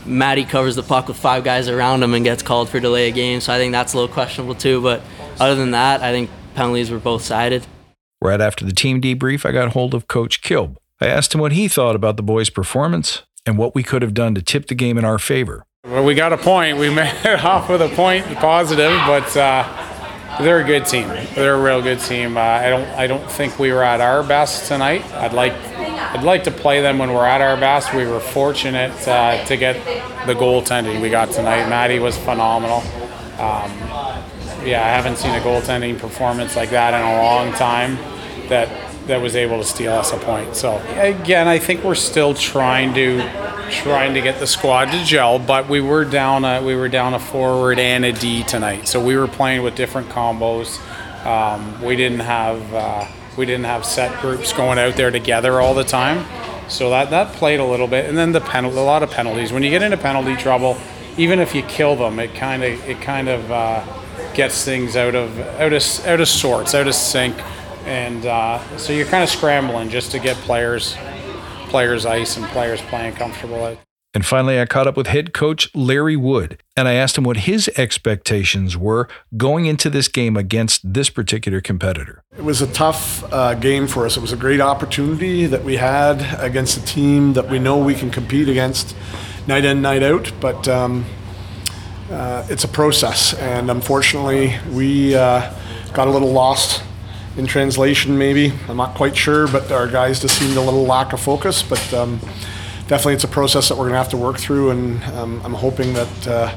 Matty 0.06 0.44
covers 0.44 0.76
the 0.76 0.82
puck 0.82 1.08
with 1.08 1.16
five 1.16 1.44
guys 1.44 1.68
around 1.68 2.02
him 2.02 2.14
and 2.14 2.24
gets 2.24 2.42
called 2.42 2.68
for 2.68 2.80
delay 2.80 3.08
of 3.08 3.14
game. 3.14 3.40
So 3.40 3.52
I 3.52 3.58
think 3.58 3.72
that's 3.72 3.94
a 3.94 3.96
little 3.96 4.12
questionable 4.12 4.54
too. 4.54 4.82
But 4.82 5.02
other 5.40 5.54
than 5.54 5.70
that, 5.72 6.02
I 6.02 6.12
think 6.12 6.30
penalties 6.54 6.90
were 6.90 6.98
both 6.98 7.22
sided. 7.22 7.66
Right 8.20 8.40
after 8.40 8.64
the 8.64 8.72
team 8.72 9.00
debrief, 9.00 9.44
I 9.44 9.52
got 9.52 9.72
hold 9.72 9.94
of 9.94 10.08
Coach 10.08 10.42
Kilb. 10.42 10.76
I 11.00 11.06
asked 11.06 11.34
him 11.34 11.40
what 11.40 11.52
he 11.52 11.68
thought 11.68 11.96
about 11.96 12.16
the 12.16 12.22
boys' 12.22 12.50
performance 12.50 13.22
and 13.44 13.58
what 13.58 13.74
we 13.74 13.82
could 13.82 14.02
have 14.02 14.14
done 14.14 14.34
to 14.34 14.42
tip 14.42 14.66
the 14.68 14.74
game 14.74 14.96
in 14.96 15.04
our 15.04 15.18
favor. 15.18 15.64
Well, 15.84 16.04
we 16.04 16.14
got 16.14 16.32
a 16.32 16.38
point. 16.38 16.78
We 16.78 16.88
made 16.94 17.14
it 17.24 17.44
off 17.44 17.68
with 17.68 17.82
a 17.82 17.88
point, 17.90 18.24
positive, 18.36 18.92
but 19.06 19.36
uh, 19.36 19.64
they're 20.40 20.60
a 20.60 20.64
good 20.64 20.86
team. 20.86 21.08
They're 21.34 21.54
a 21.54 21.62
real 21.62 21.82
good 21.82 22.00
team. 22.00 22.36
Uh, 22.36 22.40
I 22.40 22.68
don't. 22.68 22.88
I 22.90 23.06
don't 23.06 23.30
think 23.30 23.58
we 23.58 23.72
were 23.72 23.82
at 23.82 24.00
our 24.00 24.22
best 24.22 24.68
tonight. 24.68 25.04
I'd 25.12 25.32
like. 25.32 25.52
I'd 25.52 26.22
like 26.22 26.44
to 26.44 26.50
play 26.50 26.80
them 26.80 26.98
when 26.98 27.12
we're 27.12 27.26
at 27.26 27.40
our 27.40 27.56
best. 27.56 27.92
We 27.92 28.06
were 28.06 28.20
fortunate 28.20 28.92
uh, 29.08 29.44
to 29.46 29.56
get 29.56 29.74
the 30.26 30.34
goaltending 30.34 31.00
we 31.00 31.10
got 31.10 31.30
tonight. 31.30 31.68
Maddie 31.68 31.98
was 31.98 32.16
phenomenal. 32.16 32.78
Um, 33.38 33.70
yeah, 34.64 34.82
I 34.82 34.88
haven't 34.88 35.16
seen 35.16 35.34
a 35.34 35.40
goaltending 35.40 35.98
performance 35.98 36.56
like 36.56 36.70
that 36.70 36.94
in 36.94 37.00
a 37.00 37.22
long 37.22 37.52
time. 37.52 37.96
That 38.48 38.68
that 39.06 39.20
was 39.20 39.36
able 39.36 39.58
to 39.58 39.64
steal 39.64 39.92
us 39.92 40.12
a 40.12 40.16
point. 40.18 40.56
So 40.56 40.78
again, 40.96 41.48
I 41.48 41.58
think 41.58 41.84
we're 41.84 41.94
still 41.94 42.34
trying 42.34 42.94
to 42.94 43.18
trying 43.70 44.14
to 44.14 44.20
get 44.20 44.38
the 44.38 44.46
squad 44.46 44.86
to 44.86 45.04
gel, 45.04 45.38
but 45.38 45.68
we 45.68 45.80
were 45.80 46.04
down 46.04 46.44
a 46.44 46.62
we 46.62 46.74
were 46.74 46.88
down 46.88 47.14
a 47.14 47.18
forward 47.18 47.78
and 47.78 48.04
a 48.04 48.12
D 48.12 48.42
tonight, 48.44 48.88
so 48.88 49.04
we 49.04 49.16
were 49.16 49.28
playing 49.28 49.62
with 49.62 49.74
different 49.74 50.08
combos. 50.08 50.78
Um, 51.24 51.82
we 51.82 51.96
didn't 51.96 52.20
have 52.20 52.74
uh, 52.74 53.06
we 53.36 53.46
didn't 53.46 53.64
have 53.64 53.84
set 53.84 54.20
groups 54.20 54.52
going 54.52 54.78
out 54.78 54.94
there 54.96 55.10
together 55.10 55.60
all 55.60 55.74
the 55.74 55.84
time, 55.84 56.24
so 56.68 56.90
that 56.90 57.10
that 57.10 57.32
played 57.34 57.60
a 57.60 57.64
little 57.64 57.88
bit. 57.88 58.06
And 58.06 58.16
then 58.16 58.32
the 58.32 58.40
penalty, 58.40 58.76
a 58.76 58.82
lot 58.82 59.02
of 59.02 59.10
penalties. 59.10 59.52
When 59.52 59.62
you 59.62 59.70
get 59.70 59.82
into 59.82 59.96
penalty 59.96 60.36
trouble, 60.36 60.76
even 61.16 61.38
if 61.38 61.54
you 61.54 61.62
kill 61.62 61.96
them, 61.96 62.18
it 62.18 62.34
kind 62.34 62.62
of 62.62 62.88
it 62.88 63.00
kind 63.00 63.28
of 63.28 63.50
uh, 63.50 63.84
gets 64.34 64.64
things 64.64 64.96
out 64.96 65.14
of 65.14 65.38
out 65.60 65.72
of 65.72 66.06
out 66.06 66.20
of 66.20 66.28
sorts, 66.28 66.74
out 66.74 66.86
of 66.86 66.94
sync 66.94 67.36
and 67.86 68.24
uh, 68.24 68.78
so 68.78 68.92
you're 68.92 69.06
kind 69.06 69.22
of 69.22 69.28
scrambling 69.28 69.90
just 69.90 70.10
to 70.12 70.18
get 70.18 70.36
players 70.38 70.96
players 71.74 72.06
ice 72.06 72.36
and 72.36 72.46
players 72.50 72.80
playing 72.82 73.12
comfortable 73.14 73.76
And 74.14 74.24
finally, 74.24 74.60
I 74.60 74.64
caught 74.64 74.86
up 74.86 74.96
with 74.96 75.08
head 75.08 75.34
coach 75.34 75.68
Larry 75.74 76.14
Wood 76.14 76.62
and 76.76 76.86
I 76.86 76.92
asked 76.92 77.18
him 77.18 77.24
what 77.24 77.38
his 77.38 77.68
expectations 77.76 78.76
were 78.76 79.08
going 79.36 79.66
into 79.66 79.90
this 79.90 80.06
game 80.06 80.36
against 80.36 80.94
this 80.94 81.10
particular 81.10 81.60
competitor. 81.60 82.22
It 82.38 82.44
was 82.44 82.62
a 82.62 82.68
tough 82.68 83.24
uh, 83.32 83.54
game 83.54 83.88
for 83.88 84.06
us. 84.06 84.16
It 84.16 84.20
was 84.20 84.32
a 84.32 84.36
great 84.36 84.60
opportunity 84.60 85.46
that 85.46 85.64
we 85.64 85.74
had 85.74 86.22
against 86.38 86.76
a 86.76 86.84
team 86.84 87.32
that 87.32 87.50
we 87.50 87.58
know 87.58 87.76
we 87.76 87.96
can 87.96 88.08
compete 88.08 88.48
against 88.48 88.94
night 89.48 89.64
in, 89.64 89.82
night 89.82 90.04
out, 90.04 90.30
but 90.40 90.68
um, 90.68 91.04
uh, 92.08 92.46
it's 92.48 92.62
a 92.62 92.68
process. 92.68 93.34
And 93.34 93.68
unfortunately, 93.68 94.56
we 94.70 95.16
uh, 95.16 95.52
got 95.92 96.06
a 96.06 96.12
little 96.12 96.30
lost 96.30 96.84
in 97.36 97.46
translation, 97.46 98.16
maybe. 98.16 98.52
I'm 98.68 98.76
not 98.76 98.94
quite 98.94 99.16
sure, 99.16 99.48
but 99.48 99.70
our 99.72 99.88
guys 99.88 100.20
just 100.20 100.38
seemed 100.38 100.56
a 100.56 100.60
little 100.60 100.84
lack 100.84 101.12
of 101.12 101.20
focus. 101.20 101.62
But 101.62 101.92
um, 101.92 102.18
definitely, 102.86 103.14
it's 103.14 103.24
a 103.24 103.28
process 103.28 103.68
that 103.68 103.74
we're 103.74 103.84
going 103.84 103.92
to 103.92 103.98
have 103.98 104.10
to 104.10 104.16
work 104.16 104.38
through, 104.38 104.70
and 104.70 105.02
um, 105.04 105.40
I'm 105.44 105.54
hoping 105.54 105.92
that 105.94 106.28
uh, 106.28 106.56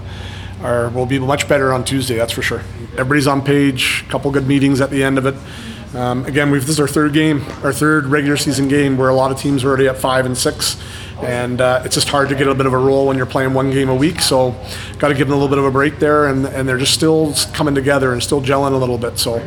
are 0.62 0.90
will 0.90 1.06
be 1.06 1.20
much 1.20 1.48
better 1.48 1.74
on 1.74 1.84
Tuesday. 1.84 2.16
That's 2.16 2.34
for 2.34 2.42
sure. 2.42 2.62
Everybody's 2.94 3.28
on 3.28 3.44
page. 3.44 4.04
A 4.08 4.12
couple 4.12 4.32
good 4.32 4.48
meetings 4.48 4.82
at 4.82 4.90
the 4.90 5.04
end 5.04 5.18
of 5.18 5.26
it. 5.26 5.36
Um, 5.96 6.26
again, 6.26 6.52
we've, 6.52 6.62
this 6.62 6.72
is 6.72 6.80
our 6.80 6.88
third 6.88 7.14
game, 7.14 7.44
our 7.64 7.72
third 7.72 8.08
regular 8.08 8.38
season 8.38 8.68
game, 8.68 8.98
where 8.98 9.10
a 9.10 9.16
lot 9.16 9.32
of 9.32 9.40
teams 9.40 9.64
are 9.64 9.70
already 9.70 9.88
at 9.88 9.98
five 9.98 10.26
and 10.26 10.38
six, 10.38 10.82
and 11.24 11.62
uh, 11.62 11.82
it's 11.86 11.96
just 11.96 12.10
hard 12.10 12.30
to 12.30 12.36
get 12.36 12.48
a 12.48 12.56
bit 12.56 12.66
of 12.66 12.74
a 12.74 12.78
roll 12.78 13.08
when 13.08 13.18
you're 13.18 13.26
playing 13.26 13.54
one 13.54 13.72
game 13.72 13.90
a 13.90 13.96
week. 13.96 14.22
So, 14.22 14.56
got 15.00 15.10
to 15.10 15.14
give 15.14 15.28
them 15.28 15.38
a 15.38 15.42
little 15.42 15.50
bit 15.50 15.58
of 15.58 15.66
a 15.66 15.72
break 15.72 16.00
there, 16.00 16.28
and, 16.28 16.46
and 16.46 16.68
they're 16.68 16.78
just 16.78 16.94
still 16.94 17.34
coming 17.54 17.76
together 17.76 18.14
and 18.14 18.22
still 18.22 18.42
gelling 18.42 18.74
a 18.74 18.78
little 18.78 18.98
bit. 18.98 19.20
So, 19.20 19.38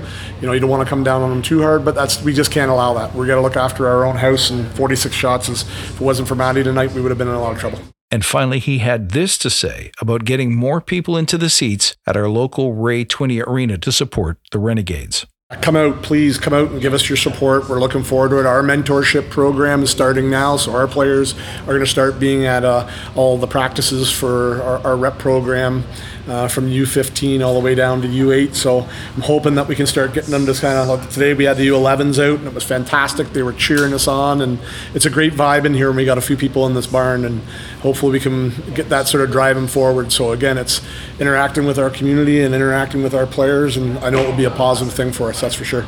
you 0.40 0.46
know, 0.46 0.52
you 0.52 0.60
don't 0.60 0.70
want 0.70 0.86
to 0.86 0.88
come 0.88 1.04
down 1.04 1.22
on 1.22 1.30
them 1.30 1.42
too 1.42 1.62
hard, 1.62 1.84
but 1.84 1.94
that's 1.94 2.22
we 2.22 2.32
just 2.32 2.50
can't 2.50 2.70
allow 2.70 2.94
that. 2.94 3.14
We 3.14 3.26
got 3.26 3.36
to 3.36 3.40
look 3.40 3.56
after 3.56 3.88
our 3.88 4.04
own 4.04 4.16
house, 4.16 4.50
and 4.50 4.66
46 4.72 5.14
shots 5.14 5.48
is 5.48 5.62
if 5.62 6.00
it 6.00 6.04
wasn't 6.04 6.28
for 6.28 6.34
Maddie 6.34 6.62
tonight, 6.62 6.92
we 6.92 7.00
would 7.00 7.10
have 7.10 7.18
been 7.18 7.28
in 7.28 7.34
a 7.34 7.40
lot 7.40 7.52
of 7.52 7.58
trouble. 7.58 7.78
And 8.10 8.24
finally, 8.24 8.58
he 8.58 8.78
had 8.78 9.10
this 9.10 9.38
to 9.38 9.50
say 9.50 9.92
about 10.00 10.24
getting 10.24 10.54
more 10.54 10.80
people 10.80 11.16
into 11.16 11.38
the 11.38 11.48
seats 11.48 11.94
at 12.06 12.16
our 12.16 12.28
local 12.28 12.74
Ray 12.74 13.04
Twinney 13.04 13.46
Arena 13.46 13.78
to 13.78 13.92
support 13.92 14.38
the 14.50 14.58
Renegades. 14.58 15.26
Come 15.50 15.74
out, 15.74 16.02
please 16.02 16.38
come 16.38 16.54
out 16.54 16.70
and 16.70 16.80
give 16.80 16.94
us 16.94 17.08
your 17.08 17.16
support. 17.16 17.68
We're 17.68 17.80
looking 17.80 18.04
forward 18.04 18.28
to 18.28 18.38
it. 18.38 18.46
Our 18.46 18.62
mentorship 18.62 19.30
program 19.30 19.82
is 19.82 19.90
starting 19.90 20.30
now, 20.30 20.56
so 20.56 20.72
our 20.72 20.86
players 20.86 21.34
are 21.62 21.66
going 21.66 21.80
to 21.80 21.88
start 21.88 22.20
being 22.20 22.46
at 22.46 22.62
uh, 22.64 22.88
all 23.16 23.36
the 23.36 23.48
practices 23.48 24.12
for 24.12 24.62
our, 24.62 24.78
our 24.86 24.96
rep 24.96 25.18
program 25.18 25.82
uh, 26.30 26.46
from 26.46 26.68
U15 26.68 27.44
all 27.44 27.54
the 27.54 27.60
way 27.60 27.74
down 27.74 28.00
to 28.02 28.08
U8. 28.08 28.54
So 28.54 28.88
I'm 29.16 29.22
hoping 29.22 29.56
that 29.56 29.66
we 29.66 29.74
can 29.74 29.86
start 29.86 30.14
getting 30.14 30.30
them 30.30 30.46
to 30.46 30.54
kind 30.54 30.78
of 30.78 30.86
like 30.86 31.10
today 31.10 31.34
we 31.34 31.44
had 31.44 31.56
the 31.56 31.66
U11s 31.66 32.18
out 32.24 32.38
and 32.38 32.46
it 32.46 32.54
was 32.54 32.62
fantastic. 32.62 33.32
They 33.32 33.42
were 33.42 33.52
cheering 33.52 33.92
us 33.92 34.06
on, 34.06 34.40
and 34.40 34.60
it's 34.94 35.06
a 35.06 35.10
great 35.10 35.32
vibe 35.32 35.64
in 35.64 35.74
here. 35.74 35.88
And 35.88 35.96
we 35.96 36.04
got 36.04 36.18
a 36.18 36.22
few 36.22 36.36
people 36.36 36.66
in 36.66 36.74
this 36.74 36.86
barn, 36.86 37.24
and 37.24 37.40
hopefully 37.82 38.12
we 38.12 38.20
can 38.20 38.50
get 38.74 38.88
that 38.90 39.08
sort 39.08 39.24
of 39.24 39.32
driving 39.32 39.66
forward. 39.66 40.12
So 40.12 40.30
again, 40.30 40.56
it's 40.56 40.80
interacting 41.18 41.66
with 41.66 41.78
our 41.78 41.90
community 41.90 42.42
and 42.42 42.54
interacting 42.54 43.02
with 43.02 43.14
our 43.14 43.26
players, 43.26 43.76
and 43.76 43.98
I 43.98 44.10
know 44.10 44.20
it 44.20 44.28
will 44.30 44.36
be 44.36 44.44
a 44.44 44.50
positive 44.50 44.94
thing 44.94 45.10
for 45.10 45.30
us. 45.30 45.40
That's 45.40 45.56
for 45.56 45.64
sure. 45.64 45.86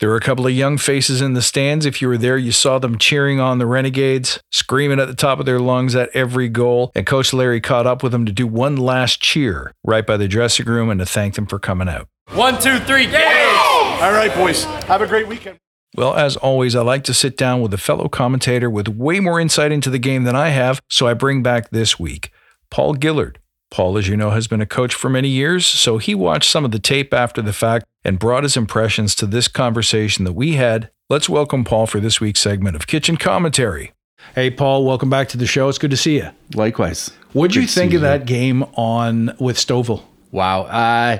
There 0.00 0.08
were 0.08 0.16
a 0.16 0.20
couple 0.20 0.46
of 0.46 0.52
young 0.52 0.78
faces 0.78 1.20
in 1.20 1.34
the 1.34 1.42
stands. 1.42 1.84
If 1.84 2.00
you 2.00 2.08
were 2.08 2.18
there, 2.18 2.36
you 2.36 2.52
saw 2.52 2.78
them 2.78 2.98
cheering 2.98 3.40
on 3.40 3.58
the 3.58 3.66
Renegades, 3.66 4.40
screaming 4.52 5.00
at 5.00 5.08
the 5.08 5.14
top 5.14 5.40
of 5.40 5.46
their 5.46 5.58
lungs 5.58 5.96
at 5.96 6.08
every 6.14 6.48
goal. 6.48 6.92
And 6.94 7.04
Coach 7.04 7.32
Larry 7.32 7.60
caught 7.60 7.86
up 7.86 8.02
with 8.02 8.12
them 8.12 8.24
to 8.24 8.32
do 8.32 8.46
one 8.46 8.76
last 8.76 9.20
cheer 9.20 9.72
right 9.84 10.06
by 10.06 10.16
the 10.16 10.28
dressing 10.28 10.66
room 10.66 10.88
and 10.88 11.00
to 11.00 11.06
thank 11.06 11.34
them 11.34 11.46
for 11.46 11.58
coming 11.58 11.88
out. 11.88 12.06
One, 12.34 12.60
two, 12.60 12.78
three, 12.80 13.06
game! 13.06 13.56
All 14.00 14.12
right, 14.12 14.32
boys. 14.36 14.64
Have 14.84 15.02
a 15.02 15.06
great 15.06 15.26
weekend. 15.26 15.58
Well, 15.96 16.14
as 16.14 16.36
always, 16.36 16.76
I 16.76 16.82
like 16.82 17.02
to 17.04 17.14
sit 17.14 17.36
down 17.36 17.60
with 17.60 17.74
a 17.74 17.78
fellow 17.78 18.08
commentator 18.08 18.70
with 18.70 18.86
way 18.86 19.18
more 19.18 19.40
insight 19.40 19.72
into 19.72 19.90
the 19.90 19.98
game 19.98 20.24
than 20.24 20.36
I 20.36 20.50
have, 20.50 20.80
so 20.88 21.08
I 21.08 21.14
bring 21.14 21.42
back 21.42 21.70
this 21.70 21.98
week 21.98 22.30
Paul 22.70 22.94
Gillard. 23.00 23.40
Paul, 23.70 23.98
as 23.98 24.08
you 24.08 24.16
know, 24.16 24.30
has 24.30 24.46
been 24.46 24.60
a 24.60 24.66
coach 24.66 24.94
for 24.94 25.10
many 25.10 25.28
years, 25.28 25.66
so 25.66 25.98
he 25.98 26.14
watched 26.14 26.50
some 26.50 26.64
of 26.64 26.70
the 26.70 26.78
tape 26.78 27.12
after 27.12 27.42
the 27.42 27.52
fact 27.52 27.84
and 28.04 28.18
brought 28.18 28.42
his 28.42 28.56
impressions 28.56 29.14
to 29.16 29.26
this 29.26 29.48
conversation 29.48 30.24
that 30.24 30.32
we 30.32 30.54
had. 30.54 30.90
Let's 31.10 31.28
welcome 31.28 31.64
Paul 31.64 31.86
for 31.86 32.00
this 32.00 32.20
week's 32.20 32.40
segment 32.40 32.76
of 32.76 32.86
Kitchen 32.86 33.16
Commentary. 33.16 33.92
Hey, 34.34 34.50
Paul, 34.50 34.84
welcome 34.84 35.10
back 35.10 35.28
to 35.28 35.36
the 35.36 35.46
show. 35.46 35.68
It's 35.68 35.78
good 35.78 35.90
to 35.90 35.96
see 35.96 36.16
you. 36.16 36.30
Likewise. 36.54 37.10
What'd 37.32 37.54
you 37.54 37.62
Good 37.62 37.70
think 37.70 37.94
of 37.94 38.00
that 38.02 38.26
game 38.26 38.62
on 38.74 39.34
with 39.38 39.56
Stouffville? 39.56 40.02
Wow. 40.30 40.62
Uh, 40.62 41.18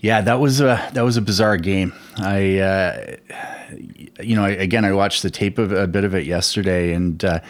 yeah, 0.00 0.20
that 0.20 0.40
was 0.40 0.60
a 0.60 0.88
that 0.92 1.02
was 1.02 1.16
a 1.16 1.22
bizarre 1.22 1.56
game. 1.56 1.92
I, 2.18 2.58
uh, 2.58 3.16
you 4.20 4.36
know, 4.36 4.44
I, 4.44 4.50
again, 4.50 4.84
I 4.84 4.92
watched 4.92 5.22
the 5.22 5.30
tape 5.30 5.58
of 5.58 5.72
a 5.72 5.86
bit 5.86 6.04
of 6.04 6.14
it 6.14 6.26
yesterday, 6.26 6.92
and 6.92 7.24
uh, 7.24 7.40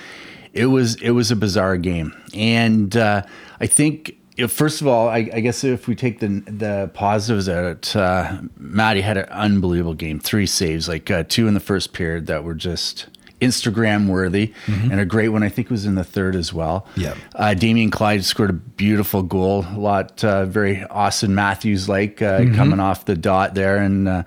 it 0.53 0.67
was 0.67 0.95
it 0.97 1.11
was 1.11 1.31
a 1.31 1.37
bizarre 1.37 1.77
game. 1.77 2.15
And 2.33 2.97
uh, 2.97 3.23
I 3.61 3.67
think, 3.67 4.18
first 4.47 4.81
of 4.81 4.87
all, 4.87 5.09
I, 5.09 5.29
I 5.33 5.41
guess 5.41 5.65
if 5.65 5.89
we 5.89 5.97
take 5.97 6.21
the 6.21 6.29
the 6.47 6.91
positives 6.95 7.49
out, 7.49 7.97
uh, 7.97 8.41
Maddie 8.57 9.01
had 9.01 9.17
an 9.17 9.25
unbelievable 9.31 9.95
game. 9.95 10.21
Three 10.21 10.47
saves, 10.47 10.89
like 10.89 11.11
uh, 11.11 11.25
two 11.27 11.49
in 11.49 11.55
the 11.55 11.61
first 11.61 11.93
period 11.93 12.27
that 12.27 12.45
were 12.45 12.55
just 12.55 13.09
Instagram 13.41 14.09
worthy, 14.09 14.53
and 14.67 15.01
a 15.01 15.05
great 15.05 15.29
one. 15.29 15.43
I 15.43 15.49
think 15.49 15.71
was 15.71 15.87
in 15.87 15.95
the 15.95 16.05
third 16.05 16.35
as 16.35 16.53
well. 16.53 16.87
Yeah. 16.97 17.15
Uh, 17.35 17.55
Damian 17.55 17.91
Clyde 17.91 18.25
scored 18.25 18.51
a 18.51 18.55
beautiful 18.55 19.23
goal, 19.23 19.65
a 19.71 19.79
lot 19.79 20.25
uh, 20.25 20.45
very 20.45 20.85
Austin 20.85 21.35
Matthews 21.35 21.89
like 21.89 22.21
uh, 22.23 22.45
coming 22.55 22.81
off 22.81 23.05
the 23.05 23.17
dot 23.17 23.55
there 23.55 23.79
and 23.79 24.09
uh, 24.09 24.23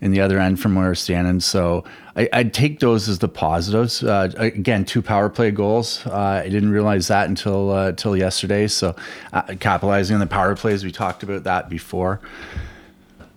in 0.00 0.10
the 0.10 0.20
other 0.20 0.38
end 0.38 0.60
from 0.60 0.74
where 0.74 0.88
we're 0.88 0.94
standing. 0.94 1.40
So 1.40 1.84
I, 2.16 2.28
I'd 2.32 2.54
take 2.54 2.80
those 2.80 3.08
as 3.08 3.18
the 3.18 3.28
positives. 3.28 4.02
Uh, 4.02 4.32
again, 4.36 4.84
two 4.84 5.02
power 5.02 5.28
play 5.28 5.50
goals. 5.50 6.06
Uh, 6.06 6.42
I 6.44 6.48
didn't 6.48 6.70
realize 6.70 7.08
that 7.08 7.28
until 7.28 7.70
uh, 7.72 7.88
until 7.88 8.16
yesterday. 8.16 8.66
So 8.66 8.96
uh, 9.32 9.42
capitalizing 9.60 10.14
on 10.14 10.20
the 10.20 10.26
power 10.26 10.56
plays, 10.56 10.84
we 10.84 10.92
talked 10.92 11.22
about 11.22 11.44
that 11.44 11.68
before. 11.68 12.20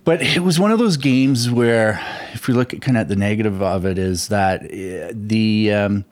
But 0.09 0.23
it 0.23 0.39
was 0.39 0.59
one 0.59 0.71
of 0.71 0.79
those 0.79 0.97
games 0.97 1.51
where, 1.51 2.03
if 2.33 2.47
we 2.47 2.55
look 2.55 2.73
at 2.73 2.81
kind 2.81 2.97
of 2.97 3.09
the 3.09 3.15
negative 3.15 3.61
of 3.61 3.85
it, 3.85 3.99
is 3.99 4.29
that 4.29 4.63
uh, 4.63 5.13
the 5.13 5.71
um, 5.71 6.03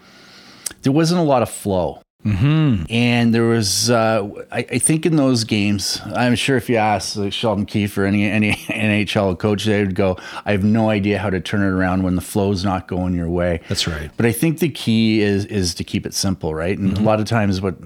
there 0.83 0.91
wasn't 0.91 1.19
a 1.19 1.23
lot 1.23 1.41
of 1.41 1.49
flow. 1.49 2.03
Mm-hmm. 2.23 2.83
And 2.91 3.33
there 3.33 3.45
was, 3.45 3.89
uh, 3.89 4.27
I, 4.51 4.59
I 4.59 4.77
think, 4.77 5.07
in 5.07 5.15
those 5.15 5.45
games, 5.45 5.99
I'm 6.13 6.35
sure 6.35 6.57
if 6.57 6.69
you 6.69 6.75
ask 6.75 7.15
like 7.15 7.33
Sheldon 7.33 7.65
Keefe 7.65 7.97
or 7.97 8.05
any 8.05 8.29
any 8.29 8.51
NHL 8.67 9.39
coach, 9.39 9.65
they 9.65 9.83
would 9.83 9.95
go, 9.95 10.17
"I 10.45 10.51
have 10.51 10.63
no 10.63 10.91
idea 10.91 11.17
how 11.17 11.31
to 11.31 11.39
turn 11.39 11.61
it 11.61 11.71
around 11.71 12.03
when 12.03 12.15
the 12.15 12.21
flow's 12.21 12.63
not 12.63 12.87
going 12.87 13.15
your 13.15 13.29
way." 13.29 13.61
That's 13.67 13.87
right. 13.87 14.11
But 14.15 14.27
I 14.27 14.31
think 14.31 14.59
the 14.59 14.69
key 14.69 15.21
is 15.21 15.45
is 15.45 15.73
to 15.73 15.83
keep 15.83 16.05
it 16.05 16.13
simple, 16.13 16.53
right? 16.53 16.77
And 16.77 16.95
a 16.97 17.01
lot 17.01 17.19
of 17.19 17.25
times, 17.25 17.61
what 17.61 17.81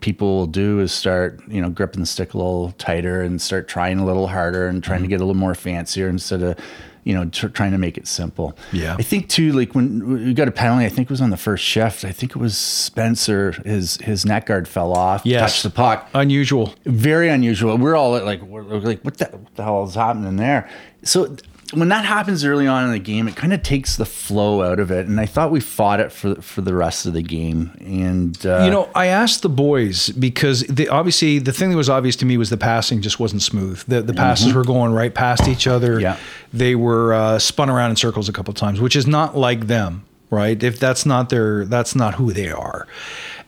people 0.00 0.36
will 0.36 0.46
do 0.46 0.80
is 0.80 0.92
start, 0.92 1.40
you 1.48 1.60
know, 1.60 1.70
gripping 1.70 2.00
the 2.00 2.06
stick 2.06 2.34
a 2.34 2.36
little 2.36 2.72
tighter 2.72 3.22
and 3.22 3.40
start 3.40 3.68
trying 3.68 3.98
a 3.98 4.04
little 4.04 4.26
harder 4.28 4.66
and 4.66 4.82
trying 4.82 5.00
to 5.00 5.04
mm-hmm. 5.04 5.10
get 5.10 5.20
a 5.20 5.24
little 5.24 5.34
more 5.34 5.54
fancier 5.54 6.08
instead 6.08 6.42
of, 6.42 6.58
you 7.04 7.14
know, 7.14 7.26
tr- 7.26 7.48
trying 7.48 7.70
to 7.72 7.78
make 7.78 7.96
it 7.96 8.06
simple. 8.08 8.56
Yeah. 8.72 8.96
I 8.98 9.02
think 9.02 9.28
too, 9.28 9.52
like 9.52 9.74
when 9.74 10.24
we 10.24 10.34
got 10.34 10.48
a 10.48 10.52
penalty, 10.52 10.86
I 10.86 10.88
think 10.88 11.06
it 11.06 11.10
was 11.10 11.20
on 11.20 11.30
the 11.30 11.36
first 11.36 11.62
shift. 11.64 12.04
I 12.04 12.10
think 12.12 12.32
it 12.32 12.38
was 12.38 12.56
Spencer. 12.56 13.52
His 13.64 13.98
his 13.98 14.24
neck 14.26 14.46
guard 14.46 14.66
fell 14.66 14.92
off, 14.92 15.22
Yes. 15.24 15.40
touched 15.40 15.62
the 15.62 15.70
puck 15.70 16.08
Unusual. 16.14 16.74
very 16.84 17.28
unusual. 17.28 17.76
We're 17.78 17.94
all 17.96 18.18
like, 18.20 18.42
we're, 18.42 18.64
we're 18.64 18.78
like, 18.78 19.02
what 19.02 19.18
the, 19.18 19.26
what 19.26 19.54
the 19.54 19.62
hell 19.62 19.84
is 19.84 19.94
happening 19.94 20.36
there? 20.36 20.68
So 21.02 21.36
when 21.76 21.88
that 21.88 22.04
happens 22.04 22.44
early 22.44 22.66
on 22.66 22.84
in 22.84 22.90
the 22.92 22.98
game, 22.98 23.28
it 23.28 23.36
kind 23.36 23.52
of 23.52 23.62
takes 23.62 23.96
the 23.96 24.04
flow 24.04 24.62
out 24.62 24.80
of 24.80 24.90
it. 24.90 25.06
And 25.06 25.20
I 25.20 25.26
thought 25.26 25.50
we 25.50 25.60
fought 25.60 26.00
it 26.00 26.12
for 26.12 26.36
for 26.36 26.60
the 26.60 26.74
rest 26.74 27.06
of 27.06 27.12
the 27.12 27.22
game. 27.22 27.72
And 27.80 28.44
uh, 28.46 28.62
You 28.64 28.70
know, 28.70 28.88
I 28.94 29.06
asked 29.06 29.42
the 29.42 29.48
boys 29.48 30.10
because 30.10 30.62
the, 30.62 30.88
obviously 30.88 31.38
the 31.38 31.52
thing 31.52 31.70
that 31.70 31.76
was 31.76 31.90
obvious 31.90 32.16
to 32.16 32.26
me 32.26 32.36
was 32.36 32.50
the 32.50 32.56
passing 32.56 33.02
just 33.02 33.20
wasn't 33.20 33.42
smooth. 33.42 33.82
The 33.86 34.02
the 34.02 34.14
passes 34.14 34.52
were 34.54 34.64
going 34.64 34.92
right 34.92 35.14
past 35.14 35.48
each 35.48 35.66
other. 35.66 36.00
Yeah. 36.00 36.16
They 36.52 36.74
were 36.74 37.14
uh, 37.14 37.38
spun 37.38 37.68
around 37.70 37.90
in 37.90 37.96
circles 37.96 38.28
a 38.28 38.32
couple 38.32 38.52
of 38.52 38.56
times, 38.56 38.80
which 38.80 38.96
is 38.96 39.06
not 39.06 39.36
like 39.36 39.66
them, 39.66 40.04
right? 40.30 40.62
If 40.62 40.78
that's 40.78 41.04
not 41.04 41.28
their, 41.30 41.64
that's 41.64 41.94
not 41.94 42.14
who 42.14 42.32
they 42.32 42.50
are. 42.50 42.86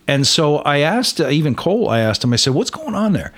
And 0.07 0.25
so 0.25 0.57
I 0.59 0.79
asked 0.79 1.19
uh, 1.19 1.29
even 1.29 1.53
Cole. 1.55 1.89
I 1.89 1.99
asked 1.99 2.23
him. 2.23 2.31
I 2.33 2.37
said, 2.37 2.53
"What's 2.53 2.69
going 2.71 2.95
on 2.95 3.13
there?" 3.13 3.33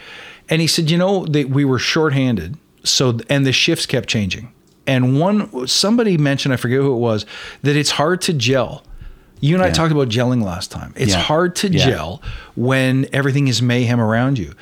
And 0.50 0.62
he 0.62 0.68
said, 0.68 0.90
"You 0.92 0.98
know, 0.98 1.26
they, 1.26 1.46
we 1.46 1.66
were 1.66 1.80
shorthanded, 1.80 2.58
so 2.84 3.20
and 3.30 3.46
the 3.46 3.52
shifts 3.52 3.86
kept 3.88 4.08
changing." 4.08 4.52
And 4.90 5.20
one 5.20 5.68
somebody 5.68 6.18
mentioned, 6.18 6.52
I 6.54 6.58
forget 6.58 6.80
who 6.80 6.92
it 6.92 6.98
was, 6.98 7.26
that 7.62 7.76
it's 7.76 7.92
hard 7.92 8.22
to 8.22 8.34
gel. 8.34 8.84
You 9.40 9.54
and 9.56 9.64
I 9.64 9.70
talked 9.70 9.92
about 9.92 10.10
gelling 10.10 10.44
last 10.44 10.72
time. 10.72 10.94
It's 10.98 11.14
Yeah. 11.14 11.20
hard 11.20 11.56
to 11.58 11.68
Yeah. 11.72 11.86
gel 11.86 12.22
when 12.56 13.06
everything 13.14 13.48
is 13.48 13.62
mayhem 13.62 14.02
around 14.02 14.40
you. 14.40 14.54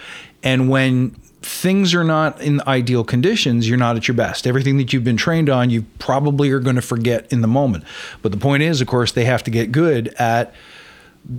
And 0.44 0.70
when 0.70 1.16
things 1.42 1.94
are 1.96 2.04
not 2.04 2.42
in 2.42 2.62
ideal 2.68 3.06
conditions, 3.06 3.70
you're 3.70 3.78
not 3.78 3.96
at 3.96 4.08
your 4.10 4.16
best. 4.16 4.46
Everything 4.46 4.78
that 4.80 4.92
you've 4.92 5.06
been 5.06 5.16
trained 5.18 5.50
on, 5.50 5.70
you 5.70 5.86
probably 5.98 6.52
are 6.52 6.60
going 6.60 6.76
to 6.76 6.82
forget 6.82 7.26
in 7.32 7.40
the 7.42 7.48
moment. 7.48 7.86
But 8.22 8.34
the 8.34 8.38
point 8.38 8.64
is, 8.64 8.82
of 8.82 8.88
course, 8.88 9.14
they 9.14 9.24
have 9.26 9.44
to 9.46 9.52
get 9.52 9.72
good 9.72 10.14
at 10.20 10.54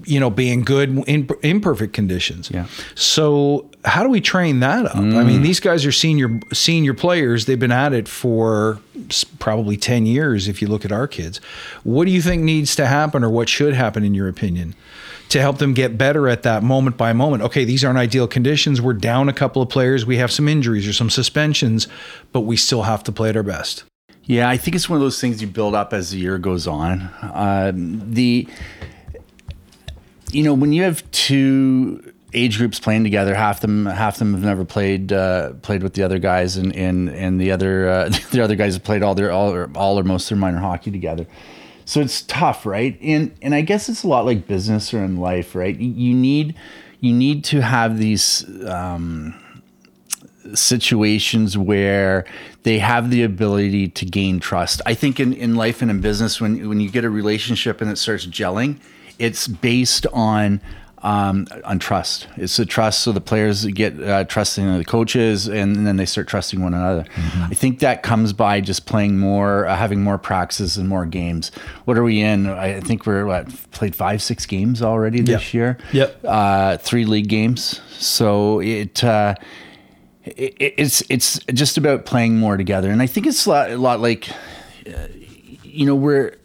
you 0.04 0.21
know 0.21 0.28
being 0.30 0.62
good 0.62 1.02
in 1.07 1.28
imperfect 1.42 1.92
conditions. 1.92 2.50
Yeah. 2.52 2.66
So 2.95 3.66
how 3.88 4.02
do 4.02 4.09
we 4.09 4.21
train 4.21 4.61
that 4.61 4.87
up? 4.87 4.97
I 4.97 5.00
Mm. 5.00 5.26
mean, 5.26 5.42
these 5.42 5.61
guys 5.61 5.85
are 5.87 5.92
senior 5.92 6.38
senior 6.52 6.95
players. 6.95 7.47
They've 7.47 7.59
been 7.59 7.73
at 7.73 7.92
it 7.92 8.07
for 8.09 8.78
probably 9.38 9.76
10 9.76 10.07
years 10.07 10.47
if 10.49 10.61
you 10.62 10.68
look 10.68 10.85
at 10.85 10.92
our 10.92 11.07
kids. 11.07 11.40
What 11.85 12.04
do 12.07 12.11
you 12.11 12.21
think 12.23 12.42
needs 12.42 12.76
to 12.76 12.87
happen 12.87 13.25
or 13.25 13.30
what 13.30 13.49
should 13.49 13.75
happen 13.75 14.04
in 14.04 14.14
your 14.14 14.28
opinion 14.28 14.75
to 15.30 15.40
help 15.40 15.59
them 15.59 15.75
get 15.75 15.97
better 15.99 16.28
at 16.28 16.42
that 16.42 16.62
moment 16.62 16.97
by 16.97 17.12
moment? 17.12 17.42
Okay, 17.42 17.64
these 17.64 17.85
aren't 17.85 17.99
ideal 17.99 18.26
conditions. 18.28 18.80
We're 18.80 18.92
down 18.95 19.28
a 19.28 19.33
couple 19.33 19.62
of 19.62 19.68
players. 19.68 20.04
We 20.07 20.16
have 20.18 20.30
some 20.30 20.49
injuries 20.49 20.87
or 20.87 20.92
some 20.92 21.11
suspensions, 21.11 21.88
but 22.33 22.40
we 22.40 22.57
still 22.57 22.83
have 22.83 23.02
to 23.04 23.12
play 23.12 23.30
at 23.30 23.37
our 23.37 23.42
best. 23.42 23.85
Yeah, 24.25 24.49
I 24.50 24.59
think 24.59 24.75
it's 24.76 24.90
one 24.90 24.97
of 24.99 25.02
those 25.02 25.21
things 25.21 25.40
you 25.40 25.49
build 25.49 25.75
up 25.75 25.95
as 25.95 26.11
the 26.11 26.18
year 26.18 26.37
goes 26.37 26.66
on. 26.66 27.09
Um, 27.33 28.02
the, 28.12 28.47
you 30.30 30.42
know, 30.42 30.52
when 30.52 30.73
you 30.75 30.83
have 30.83 31.09
two 31.12 32.12
age 32.32 32.58
groups 32.58 32.78
playing 32.78 33.04
together, 33.04 33.35
half 33.35 33.61
them 33.61 33.87
half 33.87 34.18
them 34.18 34.35
have 34.35 34.42
never 34.42 34.64
played 34.64 35.12
uh, 35.12 35.52
played 35.62 35.82
with 35.82 35.94
the 35.94 36.02
other 36.02 36.18
guys, 36.18 36.56
and 36.56 36.75
and 36.75 37.08
and 37.08 37.40
the 37.40 37.50
other 37.50 37.88
uh, 37.88 38.08
the 38.30 38.42
other 38.42 38.56
guys 38.56 38.75
have 38.75 38.85
played 38.85 39.02
all 39.02 39.14
their 39.14 39.30
all 39.30 39.52
or 39.52 39.70
all 39.75 39.99
or 39.99 40.04
most 40.04 40.25
of 40.25 40.37
their 40.37 40.38
minor 40.38 40.58
hockey 40.58 40.90
together. 40.90 41.26
So 41.85 42.00
it's 42.00 42.23
tough, 42.23 42.66
right? 42.66 42.99
And 43.00 43.35
and 43.40 43.54
I 43.54 43.62
guess 43.62 43.88
it's 43.88 44.02
a 44.02 44.08
lot 44.08 44.26
like 44.26 44.47
business 44.47 44.92
or 44.92 45.02
in 45.02 45.16
life, 45.16 45.54
right? 45.54 45.76
You 45.76 46.14
need 46.14 46.54
you 47.00 47.12
need 47.14 47.44
to 47.44 47.62
have 47.62 47.99
these 47.99 48.44
um, 48.66 49.35
situations 50.54 51.56
where 51.56 52.25
they 52.64 52.78
have 52.78 53.11
the 53.11 53.23
ability 53.23 53.88
to 53.88 54.04
gain 54.04 54.40
trust. 54.40 54.82
I 54.85 54.94
think 54.94 55.20
in, 55.20 55.32
in 55.32 55.54
life 55.54 55.80
and 55.80 55.90
in 55.90 56.00
business, 56.00 56.40
when 56.40 56.68
when 56.68 56.80
you 56.80 56.90
get 56.90 57.04
a 57.04 57.11
relationship 57.11 57.80
and 57.80 57.90
it 57.90 57.97
starts 57.97 58.26
gelling, 58.26 58.80
it's 59.18 59.49
based 59.49 60.06
on 60.12 60.61
um, 61.02 61.47
on 61.64 61.78
trust. 61.78 62.26
It's 62.37 62.57
the 62.57 62.67
trust, 62.67 63.02
so 63.02 63.12
the 63.12 63.21
players 63.21 63.64
get 63.67 64.00
uh, 64.02 64.25
trusting 64.25 64.78
the 64.78 64.85
coaches, 64.85 65.47
and 65.49 65.87
then 65.87 65.97
they 65.97 66.07
start 66.07 66.26
trusting 66.28 66.61
one 66.61 66.75
another. 66.75 67.05
I 67.50 67.55
think 67.55 67.81
that 67.81 68.02
comes 68.02 68.33
by 68.33 68.61
just 68.61 68.87
playing 68.87 69.19
more, 69.19 69.67
uh, 69.67 69.76
having 69.76 70.02
more 70.02 70.19
practices 70.19 70.76
and 70.76 70.88
more 70.88 71.07
games. 71.07 71.50
What 71.85 71.97
are 71.99 72.02
we 72.02 72.21
in? 72.21 72.49
I 72.49 72.81
think 72.81 73.07
we're 73.07 73.26
what 73.26 73.49
played 73.71 73.95
five, 73.95 74.21
six 74.23 74.45
games 74.47 74.83
already 74.83 75.21
this 75.21 75.55
Yeah. 75.55 75.59
year. 75.59 75.78
Yep. 75.93 76.21
Uh, 76.25 76.76
three 76.78 77.05
league 77.05 77.28
games. 77.28 77.81
So 77.99 78.61
it. 78.61 79.02
Uh, 79.05 79.35
it, 80.25 80.75
it's 80.76 81.02
it's 81.09 81.38
just 81.55 81.78
about 81.78 82.05
playing 82.05 82.37
more 82.38 82.57
together, 82.59 82.90
and 82.90 83.00
I 83.00 83.07
think 83.07 83.26
it's 83.26 83.47
a 83.47 83.50
lot, 83.50 83.71
a 83.71 83.78
lot 83.78 84.00
like, 84.00 84.28
uh, 84.87 85.07
you 85.62 85.87
know, 85.87 85.95
we're 85.95 86.37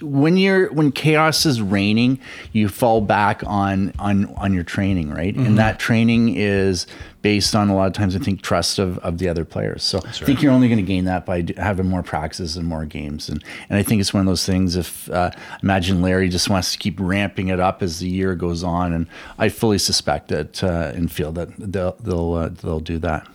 when 0.00 0.36
you're 0.36 0.72
when 0.72 0.92
chaos 0.92 1.46
is 1.46 1.60
reigning, 1.62 2.18
you 2.52 2.68
fall 2.68 3.00
back 3.00 3.42
on 3.46 3.92
on 3.98 4.26
on 4.36 4.52
your 4.52 4.64
training, 4.64 5.10
right? 5.10 5.34
And 5.34 5.46
mm-hmm. 5.46 5.54
that 5.56 5.78
training 5.78 6.36
is 6.36 6.86
based 7.22 7.54
on 7.54 7.68
a 7.68 7.74
lot 7.74 7.86
of 7.86 7.92
times 7.92 8.14
I 8.14 8.18
think 8.18 8.42
trust 8.42 8.78
of, 8.78 8.98
of 8.98 9.18
the 9.18 9.28
other 9.28 9.44
players. 9.44 9.82
So 9.82 10.00
I 10.04 10.10
think 10.10 10.42
you're 10.42 10.52
only 10.52 10.68
going 10.68 10.78
to 10.78 10.84
gain 10.84 11.04
that 11.04 11.26
by 11.26 11.44
having 11.56 11.88
more 11.88 12.02
practices 12.02 12.56
and 12.56 12.66
more 12.66 12.84
games. 12.84 13.28
And 13.28 13.42
and 13.68 13.78
I 13.78 13.82
think 13.82 14.00
it's 14.00 14.14
one 14.14 14.20
of 14.20 14.26
those 14.26 14.44
things. 14.44 14.76
If 14.76 15.10
uh, 15.10 15.30
imagine 15.62 16.02
Larry 16.02 16.28
just 16.28 16.48
wants 16.48 16.72
to 16.72 16.78
keep 16.78 16.98
ramping 16.98 17.48
it 17.48 17.60
up 17.60 17.82
as 17.82 17.98
the 18.00 18.08
year 18.08 18.34
goes 18.34 18.62
on, 18.62 18.92
and 18.92 19.06
I 19.38 19.48
fully 19.48 19.78
suspect 19.78 20.28
that 20.28 20.62
uh, 20.62 20.92
and 20.94 21.10
feel 21.10 21.32
that 21.32 21.48
they'll 21.58 21.96
they'll 22.00 22.34
uh, 22.34 22.48
they'll 22.48 22.80
do 22.80 22.98
that. 22.98 23.26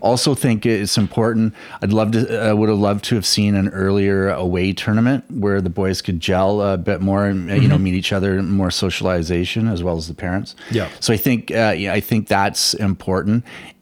Also 0.00 0.34
think 0.34 0.66
it's 0.66 0.98
important. 0.98 1.54
I'd 1.82 1.92
love 1.92 2.12
to 2.12 2.50
uh, 2.50 2.54
would 2.54 2.68
have 2.68 2.78
loved 2.78 3.04
to 3.06 3.14
have 3.14 3.26
seen 3.26 3.54
an 3.54 3.68
earlier 3.68 4.30
away 4.30 4.72
tournament 4.72 5.24
where 5.30 5.60
the 5.60 5.70
boys 5.70 6.02
could 6.02 6.20
gel 6.20 6.60
a 6.60 6.76
bit 6.76 7.00
more 7.00 7.26
and 7.26 7.50
uh, 7.50 7.54
you 7.54 7.68
know 7.68 7.78
meet 7.78 7.94
each 7.94 8.12
other, 8.12 8.42
more 8.42 8.70
socialization 8.70 9.68
as 9.68 9.82
well 9.82 9.96
as 9.96 10.08
the 10.08 10.14
parents. 10.14 10.54
Yeah. 10.70 10.88
So 11.00 11.12
I 11.12 11.16
think 11.16 11.50
uh, 11.50 11.74
yeah, 11.76 11.92
I 11.92 12.00
think 12.00 12.28
that's 12.28 12.74
important, 12.74 13.21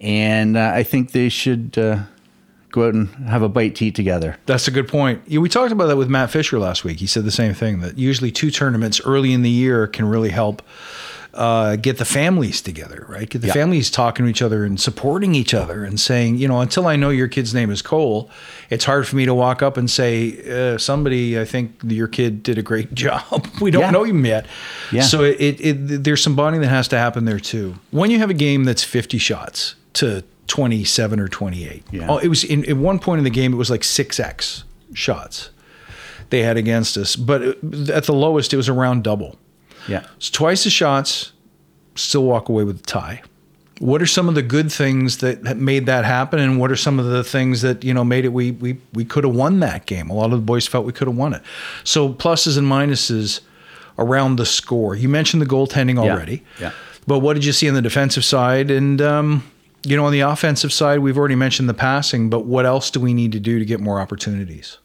and 0.01 0.57
uh, 0.57 0.73
I 0.75 0.83
think 0.83 1.13
they 1.13 1.29
should 1.29 1.77
uh, 1.79 2.01
go 2.71 2.87
out 2.87 2.95
and 2.95 3.09
have 3.27 3.43
a 3.43 3.49
bite 3.49 3.75
to 3.77 3.87
eat 3.87 3.95
together. 3.95 4.37
That's 4.47 4.69
a 4.69 4.71
good 4.71 4.89
point. 4.89 5.23
Yeah, 5.27 5.41
we 5.41 5.49
talked 5.49 5.73
about 5.73 5.87
that 5.87 5.97
with 5.97 6.09
Matt 6.09 6.31
Fisher 6.31 6.59
last 6.59 6.85
week. 6.85 7.01
He 7.01 7.07
said 7.07 7.25
the 7.25 7.31
same 7.31 7.55
thing 7.55 7.81
that 7.81 7.99
usually 7.99 8.31
two 8.31 8.51
tournaments 8.51 9.01
early 9.05 9.33
in 9.33 9.43
the 9.43 9.51
year 9.51 9.87
can 9.87 10.07
really 10.07 10.31
help 10.31 10.63
uh, 11.33 11.77
get 11.77 11.99
the 11.99 12.05
families 12.05 12.61
together, 12.61 13.07
right? 13.09 13.29
Get 13.31 13.41
the 13.41 13.47
Yeah. 13.49 13.53
families 13.53 13.91
talking 13.91 14.25
to 14.27 14.31
each 14.31 14.43
other 14.43 14.65
and 14.65 14.81
supporting 14.81 15.35
each 15.35 15.55
other 15.55 15.85
and 15.85 15.99
saying, 16.01 16.39
you 16.39 16.49
know, 16.49 16.61
until 16.61 16.87
I 16.87 16.97
know 16.97 17.11
your 17.11 17.29
kid's 17.29 17.55
name 17.55 17.71
is 17.71 17.83
Cole, 17.83 18.29
it's 18.69 18.85
hard 18.85 19.07
for 19.07 19.15
me 19.17 19.27
to 19.27 19.35
walk 19.35 19.63
up 19.63 19.77
and 19.77 19.89
say, 19.91 20.41
uh, 20.75 20.79
somebody, 20.79 21.39
I 21.39 21.45
think 21.45 21.81
your 21.87 22.09
kid 22.09 22.43
did 22.43 22.59
a 22.59 22.63
great 22.63 22.95
job. 23.05 23.47
we 23.61 23.71
don't 23.71 23.83
Yeah. 23.83 23.91
know 23.91 24.05
him 24.05 24.25
yet. 24.27 24.47
Yeah. 24.91 25.03
So 25.03 25.23
it, 25.23 25.37
it, 25.41 25.61
it, 25.61 26.05
there's 26.05 26.23
some 26.23 26.35
bonding 26.35 26.63
that 26.63 26.69
has 26.69 26.89
to 26.89 26.99
happen 26.99 27.25
there 27.27 27.41
too. 27.41 27.77
When 27.93 28.11
you 28.11 28.19
have 28.19 28.31
a 28.31 28.35
game 28.35 28.65
that's 28.65 28.83
50 28.83 29.19
shots 29.19 29.77
to 29.95 30.25
27 30.49 31.21
or 31.21 31.29
28, 31.29 31.85
Yeah. 31.93 32.07
oh, 32.09 32.19
it 32.19 32.27
was 32.29 32.43
in, 32.43 32.69
at 32.69 32.77
one 32.77 32.99
point 32.99 33.19
in 33.19 33.25
the 33.25 33.31
game, 33.31 33.53
it 33.53 33.57
was 33.57 33.71
like 33.71 33.83
6x 33.83 34.65
shots 34.95 35.51
they 36.31 36.43
had 36.43 36.57
against 36.57 36.97
us. 36.97 37.15
But 37.17 37.43
at 37.89 38.05
the 38.05 38.13
lowest, 38.13 38.53
it 38.53 38.57
was 38.57 38.69
around 38.69 39.05
double. 39.05 39.37
Yeah. 39.89 40.07
It's 40.17 40.31
twice 40.31 40.65
the 40.65 40.71
shots, 40.71 41.33
still 41.95 42.25
walk 42.25 42.49
away 42.49 42.65
with 42.65 42.81
a 42.81 42.83
tie. 42.83 43.23
What 43.79 44.03
are 44.03 44.07
some 44.07 44.29
of 44.29 44.35
the 44.35 44.43
good 44.43 44.71
things 44.71 45.19
that 45.19 45.45
that 45.45 45.57
made 45.57 45.87
that 45.87 46.05
happen, 46.05 46.39
and 46.39 46.61
what 46.61 46.71
are 46.71 46.77
some 46.77 46.99
of 46.99 47.07
the 47.07 47.25
things 47.25 47.63
that 47.63 47.83
you 47.83 47.95
know 47.95 48.05
made 48.05 48.25
it 48.27 48.33
we 48.33 48.51
we 48.51 48.79
we 48.93 49.05
could 49.07 49.25
have 49.25 49.35
won 49.35 49.61
that 49.61 49.87
game? 49.87 50.11
A 50.11 50.15
lot 50.15 50.27
of 50.27 50.33
the 50.33 50.39
boys 50.45 50.67
felt 50.67 50.85
we 50.85 50.93
could 50.93 51.09
have 51.09 51.17
won 51.17 51.33
it. 51.33 51.43
So 51.83 52.13
pluses 52.13 52.59
and 52.59 52.67
minuses 52.67 53.41
around 53.99 54.37
the 54.37 54.45
score. 54.45 54.95
You 54.95 55.09
mentioned 55.09 55.41
the 55.41 55.47
goaltending 55.47 55.99
already, 55.99 56.43
yeah. 56.61 56.73
But 57.07 57.21
what 57.21 57.35
did 57.35 57.45
you 57.45 57.53
see 57.53 57.69
on 57.69 57.75
the 57.75 57.83
defensive 57.83 58.25
side? 58.25 58.71
And 58.71 59.01
um, 59.01 59.51
you 59.85 59.97
know, 59.97 60.05
on 60.05 60.13
the 60.13 60.21
offensive 60.21 60.73
side, 60.73 60.99
we've 60.99 61.17
already 61.17 61.35
mentioned 61.35 61.69
the 61.69 61.75
passing, 61.75 62.29
but 62.29 62.45
what 62.45 62.67
else 62.67 62.91
do 62.91 63.01
we 63.01 63.15
need 63.15 63.33
to 63.33 63.41
do 63.41 63.59
to 63.59 63.65
get 63.65 63.81
more 63.81 63.99
opportunities? 64.01 64.77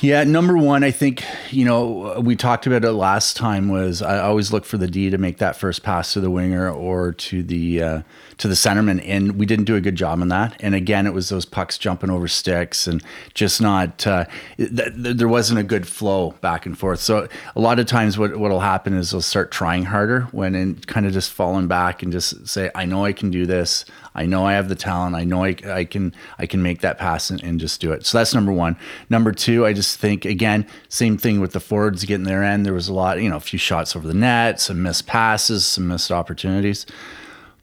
Yeah, 0.00 0.24
number 0.24 0.58
one, 0.58 0.84
I 0.84 0.90
think 0.90 1.24
you 1.50 1.64
know 1.64 2.20
we 2.20 2.36
talked 2.36 2.66
about 2.66 2.84
it 2.84 2.92
last 2.92 3.34
time. 3.34 3.70
Was 3.70 4.02
I 4.02 4.18
always 4.20 4.52
look 4.52 4.66
for 4.66 4.76
the 4.76 4.86
D 4.86 5.08
to 5.08 5.16
make 5.16 5.38
that 5.38 5.56
first 5.56 5.82
pass 5.82 6.12
to 6.12 6.20
the 6.20 6.30
winger 6.30 6.70
or 6.70 7.12
to 7.12 7.42
the 7.42 7.82
uh, 7.82 8.02
to 8.36 8.48
the 8.48 8.54
centerman, 8.54 9.02
and 9.06 9.38
we 9.38 9.46
didn't 9.46 9.64
do 9.64 9.74
a 9.74 9.80
good 9.80 9.94
job 9.94 10.20
on 10.20 10.28
that. 10.28 10.54
And 10.60 10.74
again, 10.74 11.06
it 11.06 11.14
was 11.14 11.30
those 11.30 11.46
pucks 11.46 11.78
jumping 11.78 12.10
over 12.10 12.28
sticks 12.28 12.86
and 12.86 13.02
just 13.32 13.62
not. 13.62 14.06
Uh, 14.06 14.26
th- 14.58 14.70
th- 14.74 15.16
there 15.16 15.28
wasn't 15.28 15.60
a 15.60 15.64
good 15.64 15.88
flow 15.88 16.32
back 16.42 16.66
and 16.66 16.78
forth. 16.78 17.00
So 17.00 17.26
a 17.54 17.60
lot 17.60 17.78
of 17.78 17.86
times, 17.86 18.18
what 18.18 18.36
what'll 18.36 18.60
happen 18.60 18.92
is 18.92 19.12
they'll 19.12 19.22
start 19.22 19.50
trying 19.50 19.84
harder 19.84 20.22
when 20.32 20.54
and 20.54 20.86
kind 20.86 21.06
of 21.06 21.14
just 21.14 21.32
falling 21.32 21.68
back 21.68 22.02
and 22.02 22.12
just 22.12 22.46
say, 22.46 22.70
"I 22.74 22.84
know 22.84 23.02
I 23.06 23.14
can 23.14 23.30
do 23.30 23.46
this. 23.46 23.86
I 24.16 24.26
know 24.26 24.44
I 24.46 24.54
have 24.54 24.68
the 24.68 24.74
talent. 24.74 25.14
I 25.14 25.24
know 25.24 25.44
I, 25.44 25.54
I 25.66 25.84
can 25.84 26.12
I 26.38 26.46
can 26.46 26.62
make 26.62 26.80
that 26.80 26.98
pass 26.98 27.30
and, 27.30 27.40
and 27.44 27.60
just 27.60 27.80
do 27.80 27.92
it. 27.92 28.04
So 28.06 28.18
that's 28.18 28.34
number 28.34 28.50
one. 28.50 28.76
Number 29.10 29.30
two, 29.30 29.64
I 29.64 29.72
just 29.72 29.98
think 30.00 30.24
again, 30.24 30.66
same 30.88 31.18
thing 31.18 31.38
with 31.40 31.52
the 31.52 31.60
forwards 31.60 32.04
getting 32.04 32.24
their 32.24 32.42
end. 32.42 32.66
There 32.66 32.72
was 32.72 32.88
a 32.88 32.94
lot, 32.94 33.20
you 33.22 33.28
know, 33.28 33.36
a 33.36 33.40
few 33.40 33.58
shots 33.58 33.94
over 33.94 34.08
the 34.08 34.14
net, 34.14 34.60
some 34.60 34.82
missed 34.82 35.06
passes, 35.06 35.66
some 35.66 35.86
missed 35.88 36.10
opportunities. 36.10 36.86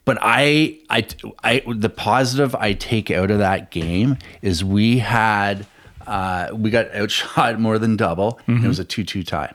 But 0.04 0.18
I 0.22 0.78
I 0.88 1.06
I 1.42 1.62
the 1.66 1.90
positive 1.90 2.54
I 2.54 2.74
take 2.74 3.10
out 3.10 3.30
of 3.30 3.38
that 3.38 3.70
game 3.70 4.16
is 4.42 4.62
we 4.64 4.98
had 4.98 5.66
uh, 6.06 6.48
we 6.52 6.70
got 6.70 6.94
outshot 6.94 7.58
more 7.58 7.78
than 7.78 7.96
double. 7.96 8.38
It 8.64 8.68
was 8.68 8.78
a 8.78 8.84
two-two 8.84 9.24
tie. 9.24 9.52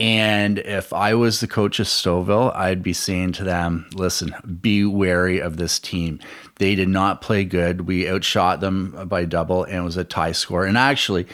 And 0.00 0.58
if 0.60 0.94
I 0.94 1.12
was 1.12 1.40
the 1.40 1.46
coach 1.46 1.78
of 1.78 1.86
Stouffville, 1.86 2.56
I'd 2.56 2.82
be 2.82 2.94
saying 2.94 3.32
to 3.32 3.44
them, 3.44 3.86
listen, 3.92 4.34
be 4.62 4.86
wary 4.86 5.40
of 5.40 5.58
this 5.58 5.78
team. 5.78 6.20
They 6.56 6.74
did 6.74 6.88
not 6.88 7.20
play 7.20 7.44
good. 7.44 7.82
We 7.82 8.08
outshot 8.08 8.60
them 8.60 9.06
by 9.08 9.26
double 9.26 9.64
and 9.64 9.76
it 9.76 9.82
was 9.82 9.98
a 9.98 10.04
tie 10.04 10.32
score. 10.32 10.64
And 10.64 10.78
actually, 10.78 11.26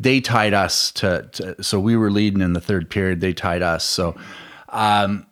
they 0.00 0.22
tied 0.22 0.54
us 0.54 0.90
to, 0.92 1.28
to 1.32 1.62
so 1.62 1.78
we 1.78 1.98
were 1.98 2.10
leading 2.10 2.40
in 2.40 2.54
the 2.54 2.62
third 2.62 2.88
period. 2.88 3.20
They 3.20 3.34
tied 3.34 3.60
us. 3.60 3.84
So, 3.84 4.16
um, 4.70 5.26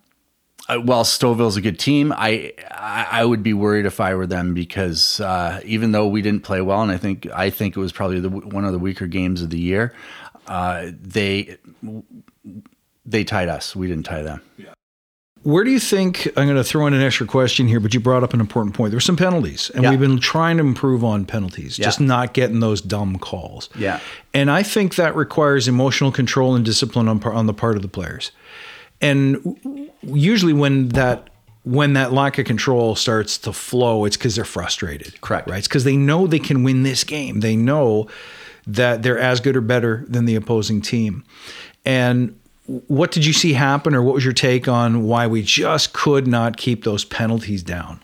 while 0.69 1.05
Stouffville's 1.05 1.57
a 1.57 1.61
good 1.61 1.79
team, 1.79 2.13
I, 2.13 2.53
I 2.71 3.09
I 3.11 3.25
would 3.25 3.43
be 3.43 3.53
worried 3.53 3.85
if 3.85 4.01
I 4.01 4.15
were 4.15 4.27
them 4.27 4.55
because 4.55 5.21
uh, 5.21 5.61
even 5.65 5.93
though 5.93 6.07
we 6.07 6.23
didn't 6.23 6.45
play 6.45 6.61
well, 6.61 6.83
and 6.83 6.93
I 6.93 6.97
think 6.97 7.27
I 7.33 7.51
think 7.51 7.77
it 7.77 7.81
was 7.81 7.93
probably 7.93 8.21
the, 8.21 8.31
one 8.31 8.65
of 8.65 8.73
the 8.73 8.79
weaker 8.79 9.07
games 9.07 9.43
of 9.43 9.51
the 9.51 9.59
year, 9.59 9.93
uh, 10.47 10.91
they 10.93 11.59
they 13.05 13.25
tied 13.25 13.49
us. 13.49 13.75
We 13.77 13.87
didn't 13.89 14.05
tie 14.05 14.23
them. 14.23 14.41
Yeah. 14.57 14.73
Where 15.45 15.65
do 15.65 15.73
you 15.73 15.81
think 15.81 16.27
I'm 16.37 16.47
going 16.47 16.55
to 16.57 16.63
throw 16.63 16.87
in 16.87 16.95
an 16.95 17.03
extra 17.03 17.27
question 17.27 17.67
here? 17.67 17.81
But 17.81 17.93
you 17.95 17.99
brought 17.99 18.23
up 18.23 18.33
an 18.33 18.39
important 18.39 18.77
point. 18.77 18.93
There's 18.93 19.05
some 19.05 19.17
penalties, 19.17 19.73
and 19.75 19.83
Yeah. 19.83 19.91
we've 19.91 19.99
been 19.99 20.21
trying 20.21 20.59
to 20.59 20.63
improve 20.63 21.03
on 21.03 21.25
penalties, 21.25 21.77
just 21.77 22.01
not 22.01 22.33
getting 22.33 22.61
those 22.61 22.81
dumb 22.81 23.19
calls. 23.19 23.69
Yeah. 23.77 23.99
and 24.33 24.51
I 24.53 24.63
think 24.63 24.95
that 24.95 25.17
requires 25.17 25.67
emotional 25.67 26.13
control 26.13 26.55
and 26.55 26.65
discipline 26.65 27.09
on 27.09 27.19
par, 27.19 27.33
on 27.33 27.47
the 27.47 27.55
part 27.55 27.75
of 27.75 27.83
the 27.83 27.89
players. 27.89 28.31
And 29.01 29.59
usually, 30.03 30.53
when 30.53 30.91
that 30.91 31.29
when 31.65 31.93
that 31.93 32.13
lack 32.13 32.39
of 32.39 32.45
control 32.45 32.95
starts 32.97 33.39
to 33.39 33.53
flow, 33.53 34.05
it's 34.05 34.17
because 34.17 34.35
they're 34.37 34.45
frustrated. 34.45 35.21
Correct. 35.21 35.49
Right? 35.49 35.59
It's 35.59 35.69
because 35.69 35.85
they 35.85 35.97
know 35.97 36.27
they 36.27 36.41
can 36.41 36.63
win 36.65 36.83
this 36.85 37.05
game. 37.05 37.39
They 37.41 37.55
know 37.57 38.09
that 38.67 39.03
they're 39.03 39.19
as 39.19 39.41
good 39.41 39.57
or 39.57 39.61
better 39.61 40.05
than 40.09 40.25
the 40.25 40.35
opposing 40.37 40.81
team. 40.83 41.25
And 41.85 42.37
what 42.67 43.11
did 43.11 43.27
you 43.27 43.33
see 43.33 43.55
happen, 43.55 43.95
or 43.95 44.03
what 44.03 44.15
was 44.15 44.25
your 44.25 44.33
take 44.33 44.69
on 44.69 45.05
why 45.05 45.27
we 45.27 45.43
just 45.43 45.93
could 45.93 46.27
not 46.27 46.57
keep 46.57 46.85
those 46.85 47.05
penalties 47.05 47.63
down? 47.63 48.03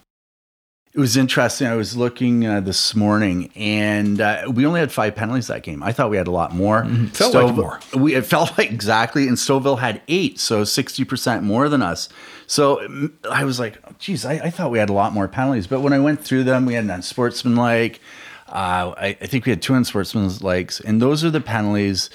It 0.95 1.01
was 1.01 1.17
interesting. 1.17 1.69
I 1.69 1.77
was 1.77 1.97
looking 1.97 2.45
uh, 2.45 2.61
this 2.61 2.97
morning, 2.97 3.53
and 3.55 4.21
uh, 4.21 4.51
we 4.53 4.67
only 4.67 4.81
had 4.81 4.91
five 4.91 5.15
penalties 5.15 5.47
that 5.47 5.63
game. 5.63 5.81
I 5.81 5.93
thought 5.93 6.11
we 6.11 6.17
had 6.17 6.27
a 6.27 6.33
lot 6.33 6.53
more. 6.53 6.83
Mm-hmm. 6.83 7.07
Felt 7.07 7.35
like 7.35 7.55
more. 7.55 7.81
We 7.95 8.17
it 8.17 8.27
felt 8.27 8.59
like 8.59 8.73
exactly, 8.73 9.29
and 9.29 9.37
Stouffville 9.37 9.79
had 9.79 10.03
eight, 10.09 10.41
so 10.41 10.65
sixty 10.65 11.05
percent 11.05 11.45
more 11.45 11.69
than 11.69 11.83
us. 11.83 12.09
So 12.49 13.11
I 13.31 13.45
was 13.45 13.61
like, 13.61 13.79
"Geez, 14.01 14.25
I, 14.25 14.33
I 14.33 14.51
thought 14.51 14.73
we 14.73 14.79
had 14.79 14.91
a 14.91 14.95
lot 14.95 15.13
more 15.13 15.29
penalties." 15.29 15.69
But 15.69 15.83
when 15.83 15.93
I 15.93 16.01
went 16.01 16.25
through 16.25 16.45
them, 16.45 16.67
we 16.67 16.75
had 16.75 16.83
an 16.85 16.91
unsportsmanlike. 16.91 18.01
Uh, 18.49 18.95
I, 18.97 19.17
I 19.21 19.27
think 19.27 19.47
we 19.47 19.51
had 19.51 19.63
two 19.63 19.75
unsportsmanlikes, 19.75 20.81
and 20.81 21.01
those 21.01 21.23
are 21.23 21.31
the 21.31 21.41
penalties 21.41 22.11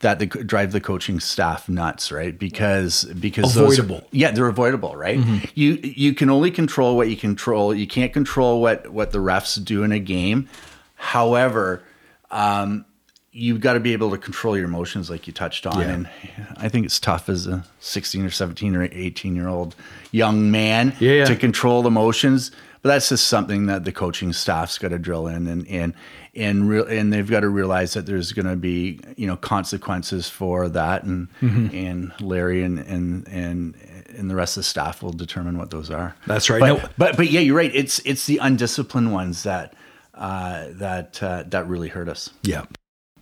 that 0.00 0.18
the, 0.20 0.26
drive 0.26 0.70
the 0.72 0.80
coaching 0.80 1.18
staff 1.20 1.68
nuts, 1.68 2.12
right? 2.12 2.38
Because 2.38 3.04
because 3.18 3.54
those- 3.54 3.78
Avoidable. 3.78 4.06
yeah, 4.12 4.30
they're 4.30 4.46
avoidable, 4.48 4.94
right? 4.96 5.18
You 5.54 5.74
you 5.82 6.14
can 6.14 6.30
only 6.30 6.50
control 6.50 6.96
what 6.96 7.08
you 7.10 7.16
control. 7.16 7.74
You 7.74 7.86
can't 7.86 8.12
control 8.12 8.60
what 8.60 8.88
what 8.92 9.10
the 9.12 9.18
refs 9.18 9.62
do 9.64 9.82
in 9.82 9.92
a 9.92 9.98
game. 9.98 10.48
However, 10.96 11.82
um, 12.30 12.84
you've 13.32 13.60
got 13.60 13.74
to 13.74 13.80
be 13.80 13.92
able 13.92 14.10
to 14.10 14.18
control 14.18 14.56
your 14.56 14.66
emotions 14.66 15.08
like 15.10 15.26
you 15.26 15.32
touched 15.32 15.66
on 15.66 15.78
Yeah. 15.80 15.88
and 15.88 16.08
i 16.56 16.68
think 16.68 16.86
it's 16.86 16.98
tough 16.98 17.28
as 17.28 17.46
a 17.46 17.62
16 17.78 18.24
or 18.24 18.30
17 18.30 18.74
or 18.74 18.88
18 18.90 19.36
year 19.36 19.46
old 19.48 19.76
young 20.10 20.50
man 20.50 20.94
Yeah, 20.98 21.12
yeah. 21.12 21.24
to 21.26 21.36
control 21.36 21.86
emotions 21.86 22.50
but 22.82 22.88
that's 22.88 23.10
just 23.10 23.26
something 23.28 23.66
that 23.66 23.84
the 23.84 23.92
coaching 23.92 24.32
staff's 24.32 24.78
got 24.78 24.88
to 24.88 24.98
drill 24.98 25.28
in 25.28 25.46
and 25.46 25.68
and 25.68 25.92
and 26.38 26.68
real 26.68 26.86
and 26.86 27.12
they've 27.12 27.28
got 27.28 27.40
to 27.40 27.48
realize 27.48 27.92
that 27.94 28.06
there's 28.06 28.32
going 28.32 28.46
to 28.46 28.56
be 28.56 29.00
you 29.16 29.26
know 29.26 29.36
consequences 29.36 30.28
for 30.28 30.68
that 30.68 31.02
and 31.04 31.28
Mm-hmm. 31.42 31.76
and 31.76 32.12
larry 32.20 32.62
and 32.62 32.78
and 32.78 33.26
and 33.28 33.74
and 34.16 34.30
the 34.30 34.34
rest 34.34 34.56
of 34.56 34.60
the 34.62 34.64
staff 34.64 35.02
will 35.02 35.12
determine 35.12 35.58
what 35.58 35.70
those 35.70 35.90
are 35.90 36.14
That's 36.26 36.48
right. 36.48 36.60
but, 36.60 36.82
No- 36.82 36.88
but 36.96 37.16
but 37.16 37.30
yeah 37.30 37.40
you're 37.40 37.56
right 37.56 37.70
it's 37.74 37.98
it's 38.00 38.26
the 38.26 38.38
undisciplined 38.38 39.12
ones 39.12 39.42
that 39.42 39.74
uh 40.14 40.66
that 40.70 41.22
uh, 41.22 41.44
that 41.48 41.66
really 41.68 41.88
hurt 41.88 42.08
us 42.08 42.30
Yeah. 42.42 42.64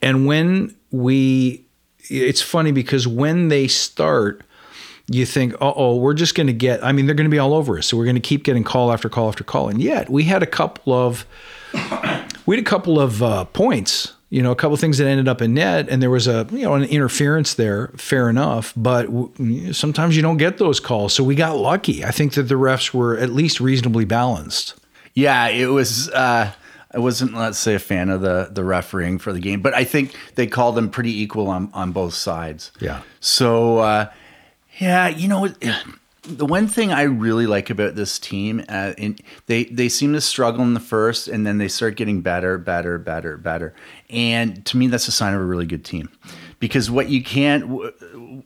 And 0.02 0.26
when 0.26 0.76
we, 0.90 1.64
it's 2.10 2.42
funny 2.42 2.70
because 2.70 3.08
when 3.08 3.48
they 3.48 3.66
start, 3.66 4.42
you 5.10 5.24
think, 5.24 5.54
uh 5.54 5.72
oh, 5.74 5.96
we're 5.96 6.12
just 6.14 6.34
going 6.34 6.46
to 6.48 6.52
get, 6.52 6.84
I 6.84 6.92
mean, 6.92 7.06
they're 7.06 7.14
going 7.14 7.30
to 7.30 7.34
be 7.34 7.38
all 7.38 7.54
over 7.54 7.78
us. 7.78 7.86
So 7.86 7.96
we're 7.96 8.04
going 8.04 8.14
to 8.16 8.20
keep 8.20 8.44
getting 8.44 8.62
call 8.62 8.92
after 8.92 9.08
call 9.08 9.28
after 9.28 9.42
call. 9.42 9.68
And 9.70 9.80
yet 9.80 10.10
we 10.10 10.24
had 10.24 10.42
a 10.42 10.46
couple 10.46 10.92
of, 10.92 11.24
we 12.46 12.56
had 12.56 12.64
a 12.64 12.68
couple 12.68 12.98
of 13.00 13.22
uh, 13.22 13.44
points, 13.46 14.14
you 14.30 14.42
know, 14.42 14.52
a 14.52 14.56
couple 14.56 14.74
of 14.74 14.80
things 14.80 14.98
that 14.98 15.06
ended 15.06 15.28
up 15.28 15.42
in 15.42 15.54
net. 15.54 15.88
And 15.88 16.00
there 16.00 16.10
was 16.10 16.26
a, 16.26 16.46
you 16.50 16.62
know, 16.62 16.74
an 16.74 16.84
interference 16.84 17.54
there, 17.54 17.88
fair 17.96 18.30
enough. 18.30 18.72
But 18.76 19.06
w- 19.06 19.72
sometimes 19.72 20.16
you 20.16 20.22
don't 20.22 20.36
get 20.36 20.58
those 20.58 20.80
calls. 20.80 21.12
So 21.12 21.22
we 21.22 21.34
got 21.34 21.56
lucky. 21.56 22.04
I 22.04 22.10
think 22.10 22.34
that 22.34 22.44
the 22.44 22.54
refs 22.54 22.94
were 22.94 23.16
at 23.18 23.30
least 23.30 23.60
reasonably 23.60 24.04
balanced. 24.04 24.74
Yeah, 25.14 25.48
it 25.48 25.66
was. 25.66 26.08
Uh, 26.10 26.52
I 26.92 26.98
wasn't, 26.98 27.34
let's 27.34 27.58
say, 27.58 27.74
a 27.74 27.78
fan 27.78 28.08
of 28.10 28.20
the 28.20 28.48
the 28.50 28.64
refereeing 28.64 29.18
for 29.18 29.32
the 29.32 29.40
game, 29.40 29.60
but 29.60 29.74
I 29.74 29.84
think 29.84 30.14
they 30.34 30.46
called 30.46 30.76
them 30.76 30.88
pretty 30.88 31.20
equal 31.20 31.48
on 31.48 31.70
on 31.74 31.92
both 31.92 32.14
sides. 32.14 32.70
Yeah. 32.80 33.02
So, 33.20 33.78
uh, 33.78 34.10
yeah, 34.78 35.08
you 35.08 35.28
know, 35.28 35.48
the 36.28 36.46
one 36.46 36.66
thing 36.66 36.92
I 36.92 37.02
really 37.02 37.46
like 37.46 37.70
about 37.70 37.94
this 37.94 38.18
team, 38.18 38.64
uh, 38.68 38.92
in, 38.98 39.18
they 39.46 39.64
they 39.64 39.88
seem 39.88 40.12
to 40.12 40.20
struggle 40.20 40.62
in 40.62 40.74
the 40.74 40.80
first, 40.80 41.28
and 41.28 41.46
then 41.46 41.58
they 41.58 41.68
start 41.68 41.96
getting 41.96 42.20
better, 42.20 42.58
better, 42.58 42.98
better, 42.98 43.36
better. 43.36 43.74
And 44.10 44.64
to 44.66 44.76
me, 44.76 44.86
that's 44.88 45.08
a 45.08 45.12
sign 45.12 45.34
of 45.34 45.40
a 45.40 45.44
really 45.44 45.66
good 45.66 45.84
team, 45.84 46.08
because 46.58 46.90
what 46.90 47.08
you 47.08 47.22
can't, 47.22 47.92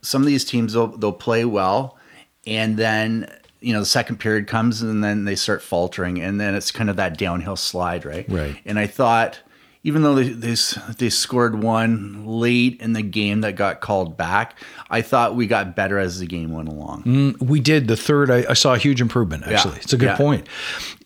some 0.02 0.22
of 0.22 0.26
these 0.26 0.44
teams 0.44 0.72
they'll 0.74 0.88
they'll 0.88 1.12
play 1.12 1.44
well, 1.44 1.98
and 2.46 2.76
then 2.76 3.30
you 3.60 3.72
know 3.72 3.80
the 3.80 3.86
second 3.86 4.16
period 4.16 4.46
comes 4.46 4.80
and 4.80 5.04
then 5.04 5.24
they 5.26 5.34
start 5.34 5.60
faltering 5.60 6.18
and 6.18 6.40
then 6.40 6.54
it's 6.54 6.70
kind 6.70 6.88
of 6.88 6.96
that 6.96 7.18
downhill 7.18 7.56
slide 7.56 8.06
right 8.06 8.24
Right. 8.26 8.56
and 8.64 8.78
i 8.78 8.86
thought 8.86 9.38
even 9.82 10.02
though 10.02 10.14
they, 10.14 10.28
they 10.28 10.54
they 10.98 11.08
scored 11.10 11.62
one 11.62 12.26
late 12.26 12.80
in 12.80 12.92
the 12.92 13.02
game 13.02 13.40
that 13.40 13.52
got 13.56 13.80
called 13.80 14.16
back 14.16 14.58
i 14.90 15.00
thought 15.00 15.34
we 15.34 15.46
got 15.46 15.74
better 15.74 15.98
as 15.98 16.18
the 16.18 16.26
game 16.26 16.52
went 16.52 16.68
along 16.68 17.36
We 17.40 17.60
did 17.60 17.88
the 17.88 17.96
third. 17.96 18.30
I, 18.30 18.44
I 18.50 18.52
saw 18.54 18.74
a 18.74 18.78
huge 18.78 19.00
improvement. 19.00 19.46
Actually, 19.46 19.76
it's 19.78 19.92
a 19.92 19.96
good 19.96 20.06
Yeah. 20.06 20.16
point. 20.16 20.46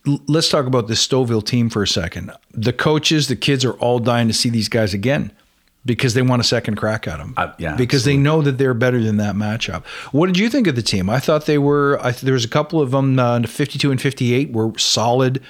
L- 0.07 0.21
let's 0.27 0.49
talk 0.49 0.67
about 0.67 0.89
this 0.89 1.07
Stouffville 1.07 1.45
team 1.45 1.71
for 1.71 1.83
a 1.83 1.87
second. 1.89 2.31
The 2.53 2.73
coaches, 2.73 3.29
the 3.29 3.37
kids 3.37 3.65
are 3.65 3.75
all 3.75 3.99
dying 4.01 4.27
to 4.29 4.35
see 4.35 4.51
these 4.51 4.69
guys 4.69 4.93
again 4.95 5.31
because 5.87 6.15
they 6.15 6.23
want 6.23 6.41
a 6.41 6.45
second 6.45 6.77
crack 6.77 7.07
at 7.07 7.19
them. 7.19 7.35
Uh, 7.37 7.53
yeah, 7.59 7.77
because 7.77 8.05
they 8.05 8.17
know 8.17 8.43
that 8.43 8.59
they're 8.59 8.75
better 8.75 9.01
than 9.03 9.17
that 9.19 9.35
matchup. 9.37 9.85
What 10.13 10.27
did 10.27 10.39
you 10.39 10.49
think 10.51 10.67
of 10.67 10.75
the 10.77 10.83
team? 10.83 11.09
I 11.09 11.21
thought 11.21 11.47
they 11.47 11.59
were. 11.59 11.99
I, 12.03 12.11
there 12.13 12.35
was 12.35 12.45
a 12.45 12.49
couple 12.49 12.81
of 12.81 12.91
them. 12.91 13.19
Uh, 13.19 13.43
52 13.43 13.91
and 13.91 14.01
58 14.01 14.53
were 14.53 14.77
solid, 14.79 15.41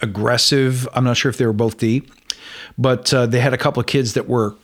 aggressive. 0.00 0.88
I'm 0.94 1.04
not 1.04 1.16
sure 1.16 1.30
if 1.30 1.36
they 1.38 1.46
were 1.46 1.52
both 1.52 1.78
D, 1.78 2.02
but 2.78 3.12
uh, 3.12 3.26
they 3.26 3.40
had 3.40 3.54
a 3.54 3.58
couple 3.58 3.80
of 3.80 3.86
kids 3.86 4.14
that 4.14 4.28
were. 4.28 4.56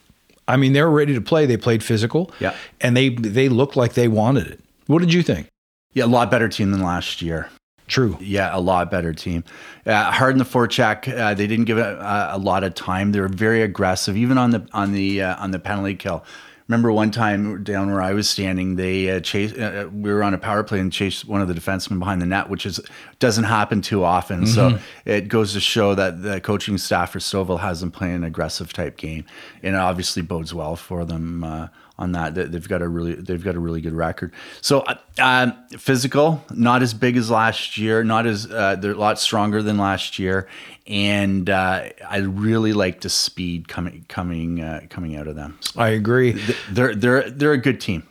I 0.46 0.56
mean, 0.56 0.72
they 0.72 0.82
were 0.82 0.90
ready 0.90 1.12
to 1.14 1.20
play. 1.20 1.44
They 1.44 1.58
played 1.58 1.84
physical. 1.84 2.32
Yeah. 2.40 2.54
and 2.80 2.96
they 2.96 3.10
they 3.10 3.48
looked 3.48 3.76
like 3.76 3.94
they 3.94 4.08
wanted 4.08 4.46
it. 4.46 4.60
What 4.86 5.00
did 5.00 5.12
you 5.12 5.22
think? 5.22 5.48
yeah 5.94 6.04
a 6.04 6.06
lot 6.06 6.30
better 6.30 6.48
team 6.48 6.70
than 6.70 6.82
last 6.82 7.22
year 7.22 7.48
True. 7.88 8.18
Yeah, 8.20 8.54
a 8.54 8.60
lot 8.60 8.90
better 8.90 9.14
team. 9.14 9.44
Uh, 9.86 10.12
hard 10.12 10.32
in 10.32 10.38
the 10.38 10.44
forecheck. 10.44 11.08
Uh, 11.08 11.32
they 11.32 11.46
didn't 11.46 11.64
give 11.64 11.78
it 11.78 11.86
a, 11.86 12.36
a 12.36 12.38
lot 12.38 12.62
of 12.62 12.74
time. 12.74 13.12
They 13.12 13.20
were 13.20 13.28
very 13.28 13.62
aggressive, 13.62 14.14
even 14.14 14.36
on 14.36 14.50
the 14.50 14.68
on 14.74 14.92
the 14.92 15.22
uh, 15.22 15.42
on 15.42 15.52
the 15.52 15.58
penalty 15.58 15.94
kill. 15.94 16.22
Remember 16.68 16.92
one 16.92 17.10
time 17.10 17.64
down 17.64 17.90
where 17.90 18.02
I 18.02 18.12
was 18.12 18.28
standing, 18.28 18.76
they 18.76 19.08
uh, 19.10 19.20
chased. 19.20 19.58
Uh, 19.58 19.88
we 19.90 20.12
were 20.12 20.22
on 20.22 20.34
a 20.34 20.38
power 20.38 20.62
play 20.62 20.80
and 20.80 20.92
chased 20.92 21.26
one 21.26 21.40
of 21.40 21.48
the 21.48 21.54
defensemen 21.54 21.98
behind 21.98 22.20
the 22.20 22.26
net, 22.26 22.50
which 22.50 22.66
is 22.66 22.78
doesn't 23.18 23.44
happen 23.44 23.80
too 23.80 24.04
often. 24.04 24.46
So 24.46 24.78
it 25.06 25.28
goes 25.28 25.54
to 25.54 25.60
show 25.60 25.94
that 25.94 26.22
the 26.22 26.42
coaching 26.42 26.76
staff 26.76 27.12
for 27.12 27.20
Stouffville 27.20 27.60
has 27.60 27.80
them 27.80 27.90
playing 27.90 28.16
an 28.16 28.24
aggressive 28.24 28.74
type 28.74 28.98
game, 28.98 29.24
and 29.62 29.76
it 29.76 29.78
obviously 29.78 30.20
bodes 30.20 30.52
well 30.52 30.76
for 30.76 31.06
them. 31.06 31.42
Uh, 31.42 31.68
on 31.98 32.12
that. 32.12 32.34
They- 32.34 32.44
They've 32.44 32.68
got 32.68 32.82
a 32.82 32.88
really 32.88 33.14
they've 33.14 33.42
got 33.42 33.54
a 33.56 33.60
really 33.60 33.80
good 33.80 33.92
record. 33.94 34.32
So 34.60 34.80
uh, 34.80 34.94
um, 35.20 35.54
physical, 35.78 36.42
not 36.50 36.82
as 36.82 36.94
big 36.94 37.16
as 37.16 37.30
last 37.30 37.76
year, 37.76 38.04
not 38.04 38.26
as 38.26 38.46
uh, 38.50 38.76
they're 38.76 38.92
a 38.92 38.96
lot 38.96 39.18
stronger 39.18 39.62
than 39.62 39.76
last 39.78 40.18
year, 40.18 40.48
and 40.86 41.48
uh, 41.50 41.84
I 42.08 42.18
really 42.18 42.72
like 42.72 43.00
the 43.00 43.08
speed 43.08 43.68
coming 43.68 44.04
coming 44.08 44.62
uh, 44.62 44.82
coming 44.90 45.16
out 45.16 45.26
of 45.26 45.36
them. 45.36 45.58
I 45.76 45.88
agree. 45.88 46.40
They're 46.70 46.94
they're 46.94 47.28
they're 47.30 47.52
a 47.52 47.58
good 47.58 47.80
team. 47.80 48.06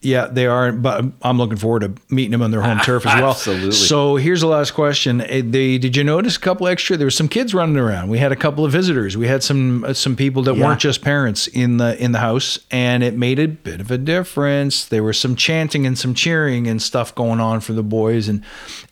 Yeah, 0.00 0.26
they 0.26 0.46
are. 0.46 0.72
But 0.72 1.04
I'm 1.22 1.38
looking 1.38 1.56
forward 1.56 1.80
to 1.80 1.92
meeting 2.14 2.32
them 2.32 2.42
on 2.42 2.50
their 2.50 2.60
home 2.62 2.78
turf 2.80 3.06
as 3.06 3.20
well. 3.20 3.30
Absolutely. 3.30 3.72
So 3.72 4.16
here's 4.16 4.40
the 4.40 4.46
last 4.46 4.72
question: 4.72 5.20
Eh, 5.22 5.42
they, 5.44 5.78
Did 5.78 5.96
you 5.96 6.04
notice 6.04 6.36
a 6.36 6.40
couple 6.40 6.66
extra? 6.68 6.96
There 6.96 7.06
were 7.06 7.10
some 7.10 7.28
kids 7.28 7.54
running 7.54 7.76
around. 7.76 8.08
We 8.08 8.18
had 8.18 8.32
a 8.32 8.36
couple 8.36 8.64
of 8.64 8.72
visitors. 8.72 9.16
We 9.16 9.26
had 9.26 9.42
some 9.42 9.84
uh, 9.84 9.92
some 9.94 10.16
people 10.16 10.42
that 10.44 10.56
Yeah. 10.56 10.66
weren't 10.66 10.80
just 10.80 11.02
parents 11.02 11.46
in 11.46 11.78
the 11.78 11.96
in 12.02 12.12
the 12.12 12.18
house, 12.18 12.58
and 12.70 13.02
it 13.02 13.16
made 13.16 13.38
a 13.38 13.48
bit 13.48 13.80
of 13.80 13.90
a 13.90 13.98
difference. 13.98 14.84
There 14.84 15.02
was 15.02 15.18
some 15.18 15.34
chanting 15.36 15.86
and 15.86 15.98
some 15.98 16.14
cheering 16.14 16.66
and 16.66 16.80
stuff 16.82 17.14
going 17.14 17.40
on 17.40 17.60
for 17.60 17.72
the 17.72 17.82
boys. 17.82 18.28
And 18.28 18.42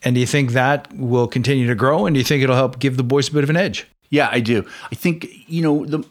and 0.02 0.14
do 0.14 0.20
you 0.20 0.26
think 0.26 0.52
that 0.52 0.88
will 0.96 1.26
continue 1.28 1.66
to 1.66 1.74
grow? 1.74 2.06
And 2.06 2.14
do 2.14 2.18
you 2.18 2.24
think 2.24 2.42
it'll 2.42 2.56
help 2.56 2.78
give 2.78 2.96
the 2.96 3.02
boys 3.04 3.28
a 3.28 3.32
bit 3.32 3.44
of 3.44 3.50
an 3.50 3.56
edge? 3.56 3.86
Yeah, 4.08 4.28
I 4.30 4.38
do. 4.40 4.64
I 4.90 4.94
think 4.94 5.26
you 5.48 5.62
know 5.62 5.84
the 5.84 6.04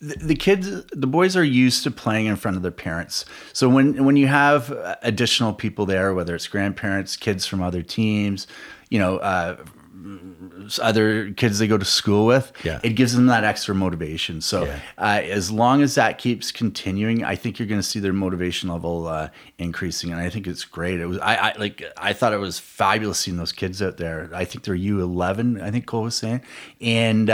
the 0.00 0.34
kids, 0.34 0.84
the 0.92 1.06
boys 1.06 1.36
are 1.36 1.44
used 1.44 1.82
to 1.84 1.90
playing 1.90 2.26
in 2.26 2.36
front 2.36 2.56
of 2.56 2.62
their 2.62 2.70
parents. 2.70 3.24
So 3.52 3.68
when 3.68 4.04
when 4.04 4.16
you 4.16 4.26
have 4.26 4.70
additional 5.02 5.52
people 5.54 5.86
there, 5.86 6.12
whether 6.14 6.34
it's 6.34 6.46
grandparents, 6.48 7.16
kids 7.16 7.46
from 7.46 7.62
other 7.62 7.82
teams, 7.82 8.46
you 8.90 8.98
know, 8.98 9.16
uh, 9.18 9.56
other 10.80 11.32
kids 11.32 11.58
they 11.58 11.66
go 11.66 11.78
to 11.78 11.84
school 11.84 12.26
with, 12.26 12.52
Yeah. 12.62 12.80
it 12.82 12.90
gives 12.90 13.14
them 13.14 13.26
that 13.26 13.44
extra 13.44 13.74
motivation. 13.74 14.40
So 14.40 14.64
Yeah. 14.64 14.78
uh, 14.98 15.20
as 15.24 15.50
long 15.50 15.82
as 15.82 15.94
that 15.96 16.18
keeps 16.18 16.52
continuing, 16.52 17.24
I 17.24 17.34
think 17.34 17.58
you're 17.58 17.68
going 17.68 17.80
to 17.80 17.86
see 17.86 17.98
their 18.00 18.12
motivation 18.12 18.68
level 18.68 19.06
uh, 19.08 19.28
increasing, 19.58 20.12
and 20.12 20.20
I 20.20 20.28
think 20.30 20.46
it's 20.46 20.64
great. 20.64 21.00
It 21.00 21.06
was 21.06 21.18
I, 21.18 21.34
I 21.36 21.52
like 21.58 21.82
I 21.96 22.12
thought 22.12 22.32
it 22.32 22.40
was 22.40 22.58
fabulous 22.58 23.18
seeing 23.20 23.36
those 23.36 23.52
kids 23.52 23.80
out 23.82 23.96
there. 23.96 24.30
I 24.34 24.44
think 24.44 24.64
they're 24.64 24.76
U11. 24.76 25.60
I 25.62 25.70
think 25.70 25.86
Cole 25.86 26.02
was 26.02 26.14
saying, 26.14 26.42
and. 26.80 27.30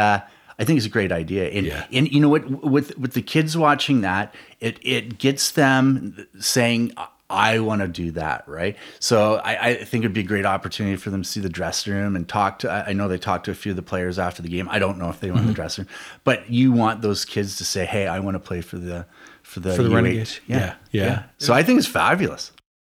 I 0.63 0.65
think 0.65 0.77
it's 0.77 0.87
a 0.87 0.91
great 0.91 1.11
idea, 1.11 1.49
and 1.49 1.67
Yeah. 1.67 1.85
and 1.93 2.11
you 2.11 2.21
know 2.21 2.29
what? 2.29 2.49
With 2.65 2.97
with 2.97 3.15
the 3.15 3.23
kids 3.23 3.57
watching 3.57 4.03
that, 4.03 4.35
it 4.61 4.79
it 4.83 5.19
gets 5.19 5.51
them 5.51 6.27
saying, 6.39 6.93
"I 7.29 7.59
want 7.59 7.83
to 7.83 7.89
do 7.89 8.13
that." 8.13 8.45
Right. 8.47 8.77
So 9.01 9.41
I, 9.45 9.69
I 9.69 9.75
think 9.85 10.05
it'd 10.05 10.13
be 10.13 10.21
a 10.21 10.25
great 10.25 10.47
opportunity 10.47 10.97
for 10.97 11.11
them 11.11 11.23
to 11.23 11.29
see 11.29 11.41
the 11.41 11.49
dressing 11.49 11.93
room 11.93 12.15
and 12.15 12.29
talk 12.29 12.61
to. 12.61 12.71
I 12.89 12.93
know 12.93 13.09
they 13.09 13.19
talked 13.19 13.47
to 13.47 13.51
a 13.51 13.55
few 13.55 13.73
of 13.73 13.77
the 13.77 13.83
players 13.83 14.19
after 14.19 14.41
the 14.41 14.49
game. 14.49 14.69
I 14.71 14.79
don't 14.79 14.99
know 14.99 15.11
if 15.11 15.19
they 15.19 15.31
went 15.31 15.41
in 15.41 15.47
the 15.47 15.53
mm-hmm. 15.53 15.57
dressing 15.57 15.85
room, 15.85 15.95
but 16.23 16.49
you 16.49 16.71
want 16.71 17.03
those 17.03 17.25
kids 17.25 17.57
to 17.57 17.65
say, 17.65 17.85
"Hey, 17.85 18.07
I 18.07 18.21
want 18.21 18.37
to 18.37 18.41
play 18.41 18.61
for 18.61 18.79
the 18.79 19.05
for 19.43 19.61
the 19.61 19.75
For 19.75 19.83
the 19.83 19.91
U8." 19.91 19.95
Renegades. 19.95 20.41
Yeah. 20.47 20.75
Yeah. 20.93 21.25
So 21.39 21.53
I 21.53 21.63
think 21.63 21.79
it's 21.79 21.89
fabulous. 21.89 22.53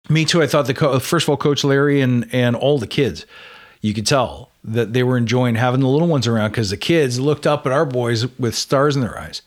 Me 0.07 0.23
too. 0.23 0.43
I 0.43 0.47
thought 0.47 0.67
the 0.67 0.73
co- 0.75 0.99
first 0.99 1.25
of 1.25 1.29
all, 1.29 1.37
Coach 1.37 1.63
Larry 1.63 2.01
and 2.01 2.27
and 2.31 2.55
all 2.55 2.77
the 2.77 2.87
kids, 2.87 3.25
you 3.81 3.93
could 3.93 4.05
tell 4.05 4.51
that 4.67 4.93
they 4.93 5.03
were 5.03 5.17
enjoying 5.17 5.55
having 5.55 5.79
the 5.79 5.87
little 5.87 6.07
ones 6.07 6.27
around 6.27 6.51
because 6.51 6.69
the 6.69 6.77
kids 6.77 7.19
looked 7.19 7.45
up 7.45 7.65
at 7.65 7.71
our 7.71 7.85
boys 7.85 8.27
with 8.37 8.55
stars 8.55 8.95
in 8.95 9.01
their 9.01 9.17
eyes, 9.17 9.41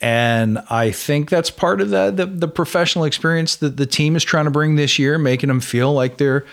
and 0.00 0.58
I 0.70 0.90
think 0.90 1.28
that's 1.28 1.50
part 1.50 1.80
of 1.80 1.90
the 1.90 2.10
the, 2.10 2.26
the 2.26 2.48
professional 2.48 3.04
experience 3.04 3.56
that 3.56 3.76
the 3.76 3.86
team 3.86 4.16
is 4.16 4.24
trying 4.24 4.46
to 4.46 4.50
bring 4.50 4.76
this 4.76 4.98
year, 4.98 5.18
making 5.18 5.48
them 5.48 5.60
feel 5.60 5.92
like 5.92 6.16
they're 6.16 6.46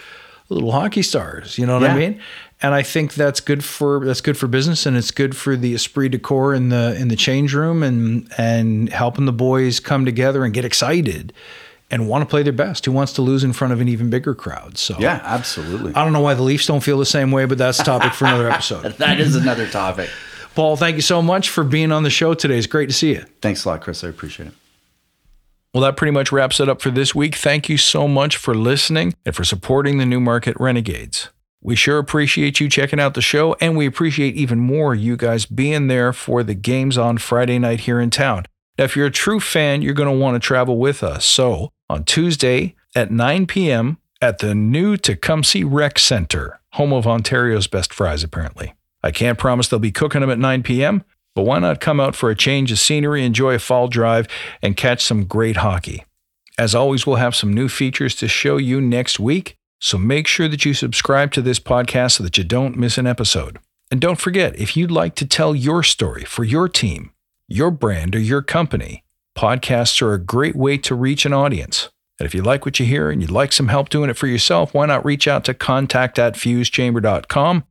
little 0.50 0.71
hockey 0.71 1.02
stars. 1.02 1.58
You 1.58 1.65
know 1.65 1.80
what 1.80 1.89
I 1.89 1.97
mean? 1.97 2.21
And 2.62 2.73
I 2.73 2.82
think 2.82 3.13
that's 3.13 3.39
good 3.39 3.63
for 3.63 4.04
that's 4.04 4.21
good 4.21 4.38
for 4.38 4.47
business, 4.47 4.86
and 4.86 4.97
it's 4.97 5.12
good 5.12 5.36
for 5.36 5.56
the 5.56 5.73
esprit 5.76 6.10
de 6.10 6.19
corps 6.19 6.54
in 6.54 6.69
the 6.69 6.95
in 7.00 7.08
the 7.08 7.15
change 7.15 7.54
room, 7.54 7.84
and 7.84 8.32
and 8.38 8.89
helping 8.89 9.26
the 9.26 9.34
boys 9.34 9.80
come 9.80 10.06
together 10.06 10.43
and 10.43 10.54
get 10.54 10.65
excited 10.65 11.34
and 11.89 12.08
want 12.08 12.21
to 12.21 12.26
play 12.26 12.43
their 12.43 12.54
best. 12.54 12.86
Who 12.86 12.91
wants 12.91 13.13
to 13.13 13.21
lose 13.21 13.43
in 13.43 13.54
front 13.54 13.73
of 13.73 13.82
an 13.82 13.88
even 13.88 14.10
bigger 14.10 14.36
crowd? 14.36 14.78
So 14.78 14.95
Yeah, 15.00 15.21
absolutely. 15.23 15.93
I 15.95 16.04
don't 16.04 16.13
know 16.13 16.21
why 16.21 16.34
the 16.34 16.43
Leafs 16.43 16.65
don't 16.65 16.84
feel 16.84 16.97
the 16.97 17.06
same 17.06 17.32
way, 17.32 17.45
but 17.45 17.58
that's 17.58 17.80
a 17.80 17.84
topic 17.84 18.13
for 18.13 18.26
another 18.26 18.50
episode. 18.50 18.95
That 18.97 19.19
is 19.19 19.36
another 19.36 19.67
topic. 19.67 20.10
Paul, 20.56 20.76
thank 20.76 20.95
you 20.95 21.02
so 21.02 21.21
much 21.21 21.50
for 21.50 21.63
being 21.63 21.91
on 21.91 22.04
the 22.04 22.10
show 22.10 22.34
today. 22.34 22.58
It's 22.58 22.67
great 22.67 22.88
to 22.88 22.93
see 22.93 23.13
you. 23.13 23.26
Thanks 23.41 23.63
a 23.63 23.69
lot, 23.69 23.82
Chris. 23.82 24.04
I 24.04 24.08
appreciate 24.08 24.47
it. 24.47 24.54
Well, 25.73 25.84
that 25.84 25.97
pretty 25.97 26.12
much 26.12 26.32
wraps 26.32 26.60
it 26.60 26.67
up 26.67 26.82
for 26.82 26.89
this 26.89 27.13
week. 27.13 27.36
Thank 27.36 27.69
you 27.69 27.78
so 27.78 28.08
much 28.08 28.38
for 28.38 28.56
listening 28.56 29.13
and 29.26 29.36
for 29.36 29.43
supporting 29.43 30.00
the 30.00 30.06
Newmarket 30.06 30.58
Renegades. 30.60 31.30
We 31.62 31.76
sure 31.76 32.00
appreciate 32.00 32.60
you 32.60 32.69
checking 32.69 33.00
out 33.00 33.13
the 33.13 33.21
show, 33.21 33.56
and 33.60 33.78
we 33.78 33.86
appreciate 33.86 34.36
even 34.36 34.60
more 34.60 34.95
you 34.95 35.17
guys 35.17 35.45
being 35.45 35.88
there 35.88 36.13
for 36.13 36.41
the 36.41 36.54
games 36.56 36.97
on 36.97 37.17
Friday 37.17 37.60
night 37.60 37.82
here 37.82 38.00
in 38.00 38.10
town. 38.10 38.45
Now, 38.78 38.86
if 38.86 38.95
you're 38.95 39.08
a 39.08 39.12
true 39.12 39.39
fan, 39.39 39.82
you're 39.82 39.93
going 39.93 40.10
to 40.10 40.17
want 40.17 40.36
to 40.36 40.45
travel 40.45 40.78
with 40.78 41.04
us. 41.04 41.26
So, 41.26 41.71
on 41.89 42.04
Tuesday 42.04 42.76
at 42.95 43.12
9 43.12 43.47
p.m. 43.47 43.97
at 44.21 44.39
the 44.39 44.56
New 44.56 44.97
Tecumseth 44.97 45.65
Rec 45.67 46.00
Center, 46.00 46.60
home 46.73 46.93
of 46.93 47.08
Ontario's 47.08 47.67
best 47.67 47.93
fries, 47.93 48.23
apparently. 48.23 48.73
I 49.04 49.12
can't 49.12 49.38
promise 49.38 49.67
they'll 49.67 49.80
be 49.80 49.91
cooking 49.91 50.21
them 50.21 50.30
at 50.30 50.39
9 50.39 50.63
p.m., 50.63 51.04
but 51.36 51.43
why 51.43 51.60
not 51.60 51.80
come 51.80 52.00
out 52.00 52.15
for 52.15 52.32
a 52.32 52.36
change 52.36 52.71
of 52.71 52.80
scenery, 52.80 53.23
enjoy 53.23 53.54
a 53.54 53.60
fall 53.60 53.88
drive, 53.88 54.28
and 54.62 54.76
catch 54.76 55.04
some 55.04 55.26
great 55.26 55.58
hockey? 55.58 56.04
As 56.58 56.73
always, 56.73 57.06
we'll 57.06 57.17
have 57.17 57.36
some 57.36 57.54
new 57.54 57.69
features 57.69 58.15
to 58.15 58.28
show 58.28 58.58
you 58.58 58.82
next 58.82 59.19
week. 59.19 59.56
So 59.80 60.00
make 60.00 60.26
sure 60.26 60.47
that 60.47 60.65
you 60.65 60.73
subscribe 60.73 61.32
to 61.34 61.41
this 61.43 61.60
podcast 61.60 62.13
so 62.13 62.23
that 62.23 62.38
you 62.39 62.43
don't 62.43 62.76
miss 62.76 62.97
an 62.97 63.06
episode. 63.06 63.60
And 63.91 64.02
don't 64.02 64.19
forget, 64.19 64.60
if 64.60 64.76
you'd 64.76 64.89
like 64.89 65.13
to 65.15 65.28
tell 65.28 65.56
your 65.56 65.84
story 65.84 66.26
for 66.26 66.43
your 66.43 66.67
team, 66.67 67.12
your 67.47 67.69
brand, 67.69 68.15
or 68.15 68.19
your 68.19 68.41
company, 68.41 69.04
podcasts 69.38 70.02
are 70.02 70.13
a 70.13 70.19
great 70.19 70.56
way 70.56 70.78
to 70.80 70.95
reach 70.95 71.26
an 71.26 71.34
audience. 71.34 71.89
And 72.19 72.26
if 72.26 72.34
you 72.34 72.41
like 72.41 72.65
what 72.65 72.80
you 72.80 72.86
hear 72.86 73.12
and 73.12 73.21
you'd 73.21 73.30
like 73.30 73.54
some 73.54 73.67
help 73.67 73.89
doing 73.89 74.10
it 74.10 74.17
for 74.17 74.28
yourself, 74.28 74.73
why 74.73 74.88
not 74.88 75.06
reach 75.06 75.28
out 75.28 75.45
to 75.45 75.54
contact 75.54 76.17
at 76.17 76.34
fusechamber.com? 76.34 77.63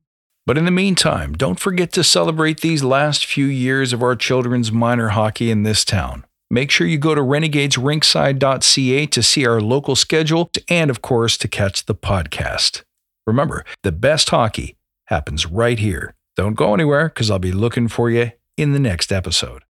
But 0.46 0.56
in 0.56 0.64
the 0.64 0.70
meantime, 0.70 1.32
don't 1.32 1.58
forget 1.58 1.92
to 1.94 2.04
celebrate 2.04 2.60
these 2.60 2.84
last 2.84 3.26
few 3.26 3.46
years 3.46 3.92
of 3.92 4.02
our 4.02 4.14
children's 4.14 4.70
minor 4.70 5.08
hockey 5.08 5.50
in 5.50 5.64
this 5.64 5.84
town. 5.84 6.24
Make 6.48 6.70
sure 6.70 6.86
you 6.86 6.98
go 6.98 7.16
to 7.16 7.20
renegadesrinkside.ca 7.20 9.06
to 9.06 9.22
see 9.22 9.44
our 9.44 9.60
local 9.60 9.96
schedule 9.96 10.48
and, 10.68 10.88
of 10.88 11.02
course, 11.02 11.36
to 11.38 11.48
catch 11.48 11.86
the 11.86 11.96
podcast. 11.96 12.84
Remember, 13.26 13.64
the 13.82 13.90
best 13.90 14.30
hockey 14.30 14.76
happens 15.06 15.46
right 15.46 15.80
here. 15.80 16.14
Don't 16.36 16.54
go 16.54 16.72
anywhere 16.72 17.08
because 17.08 17.28
I'll 17.28 17.40
be 17.40 17.50
looking 17.50 17.88
for 17.88 18.08
you 18.08 18.30
in 18.56 18.72
the 18.72 18.78
next 18.78 19.10
episode. 19.10 19.64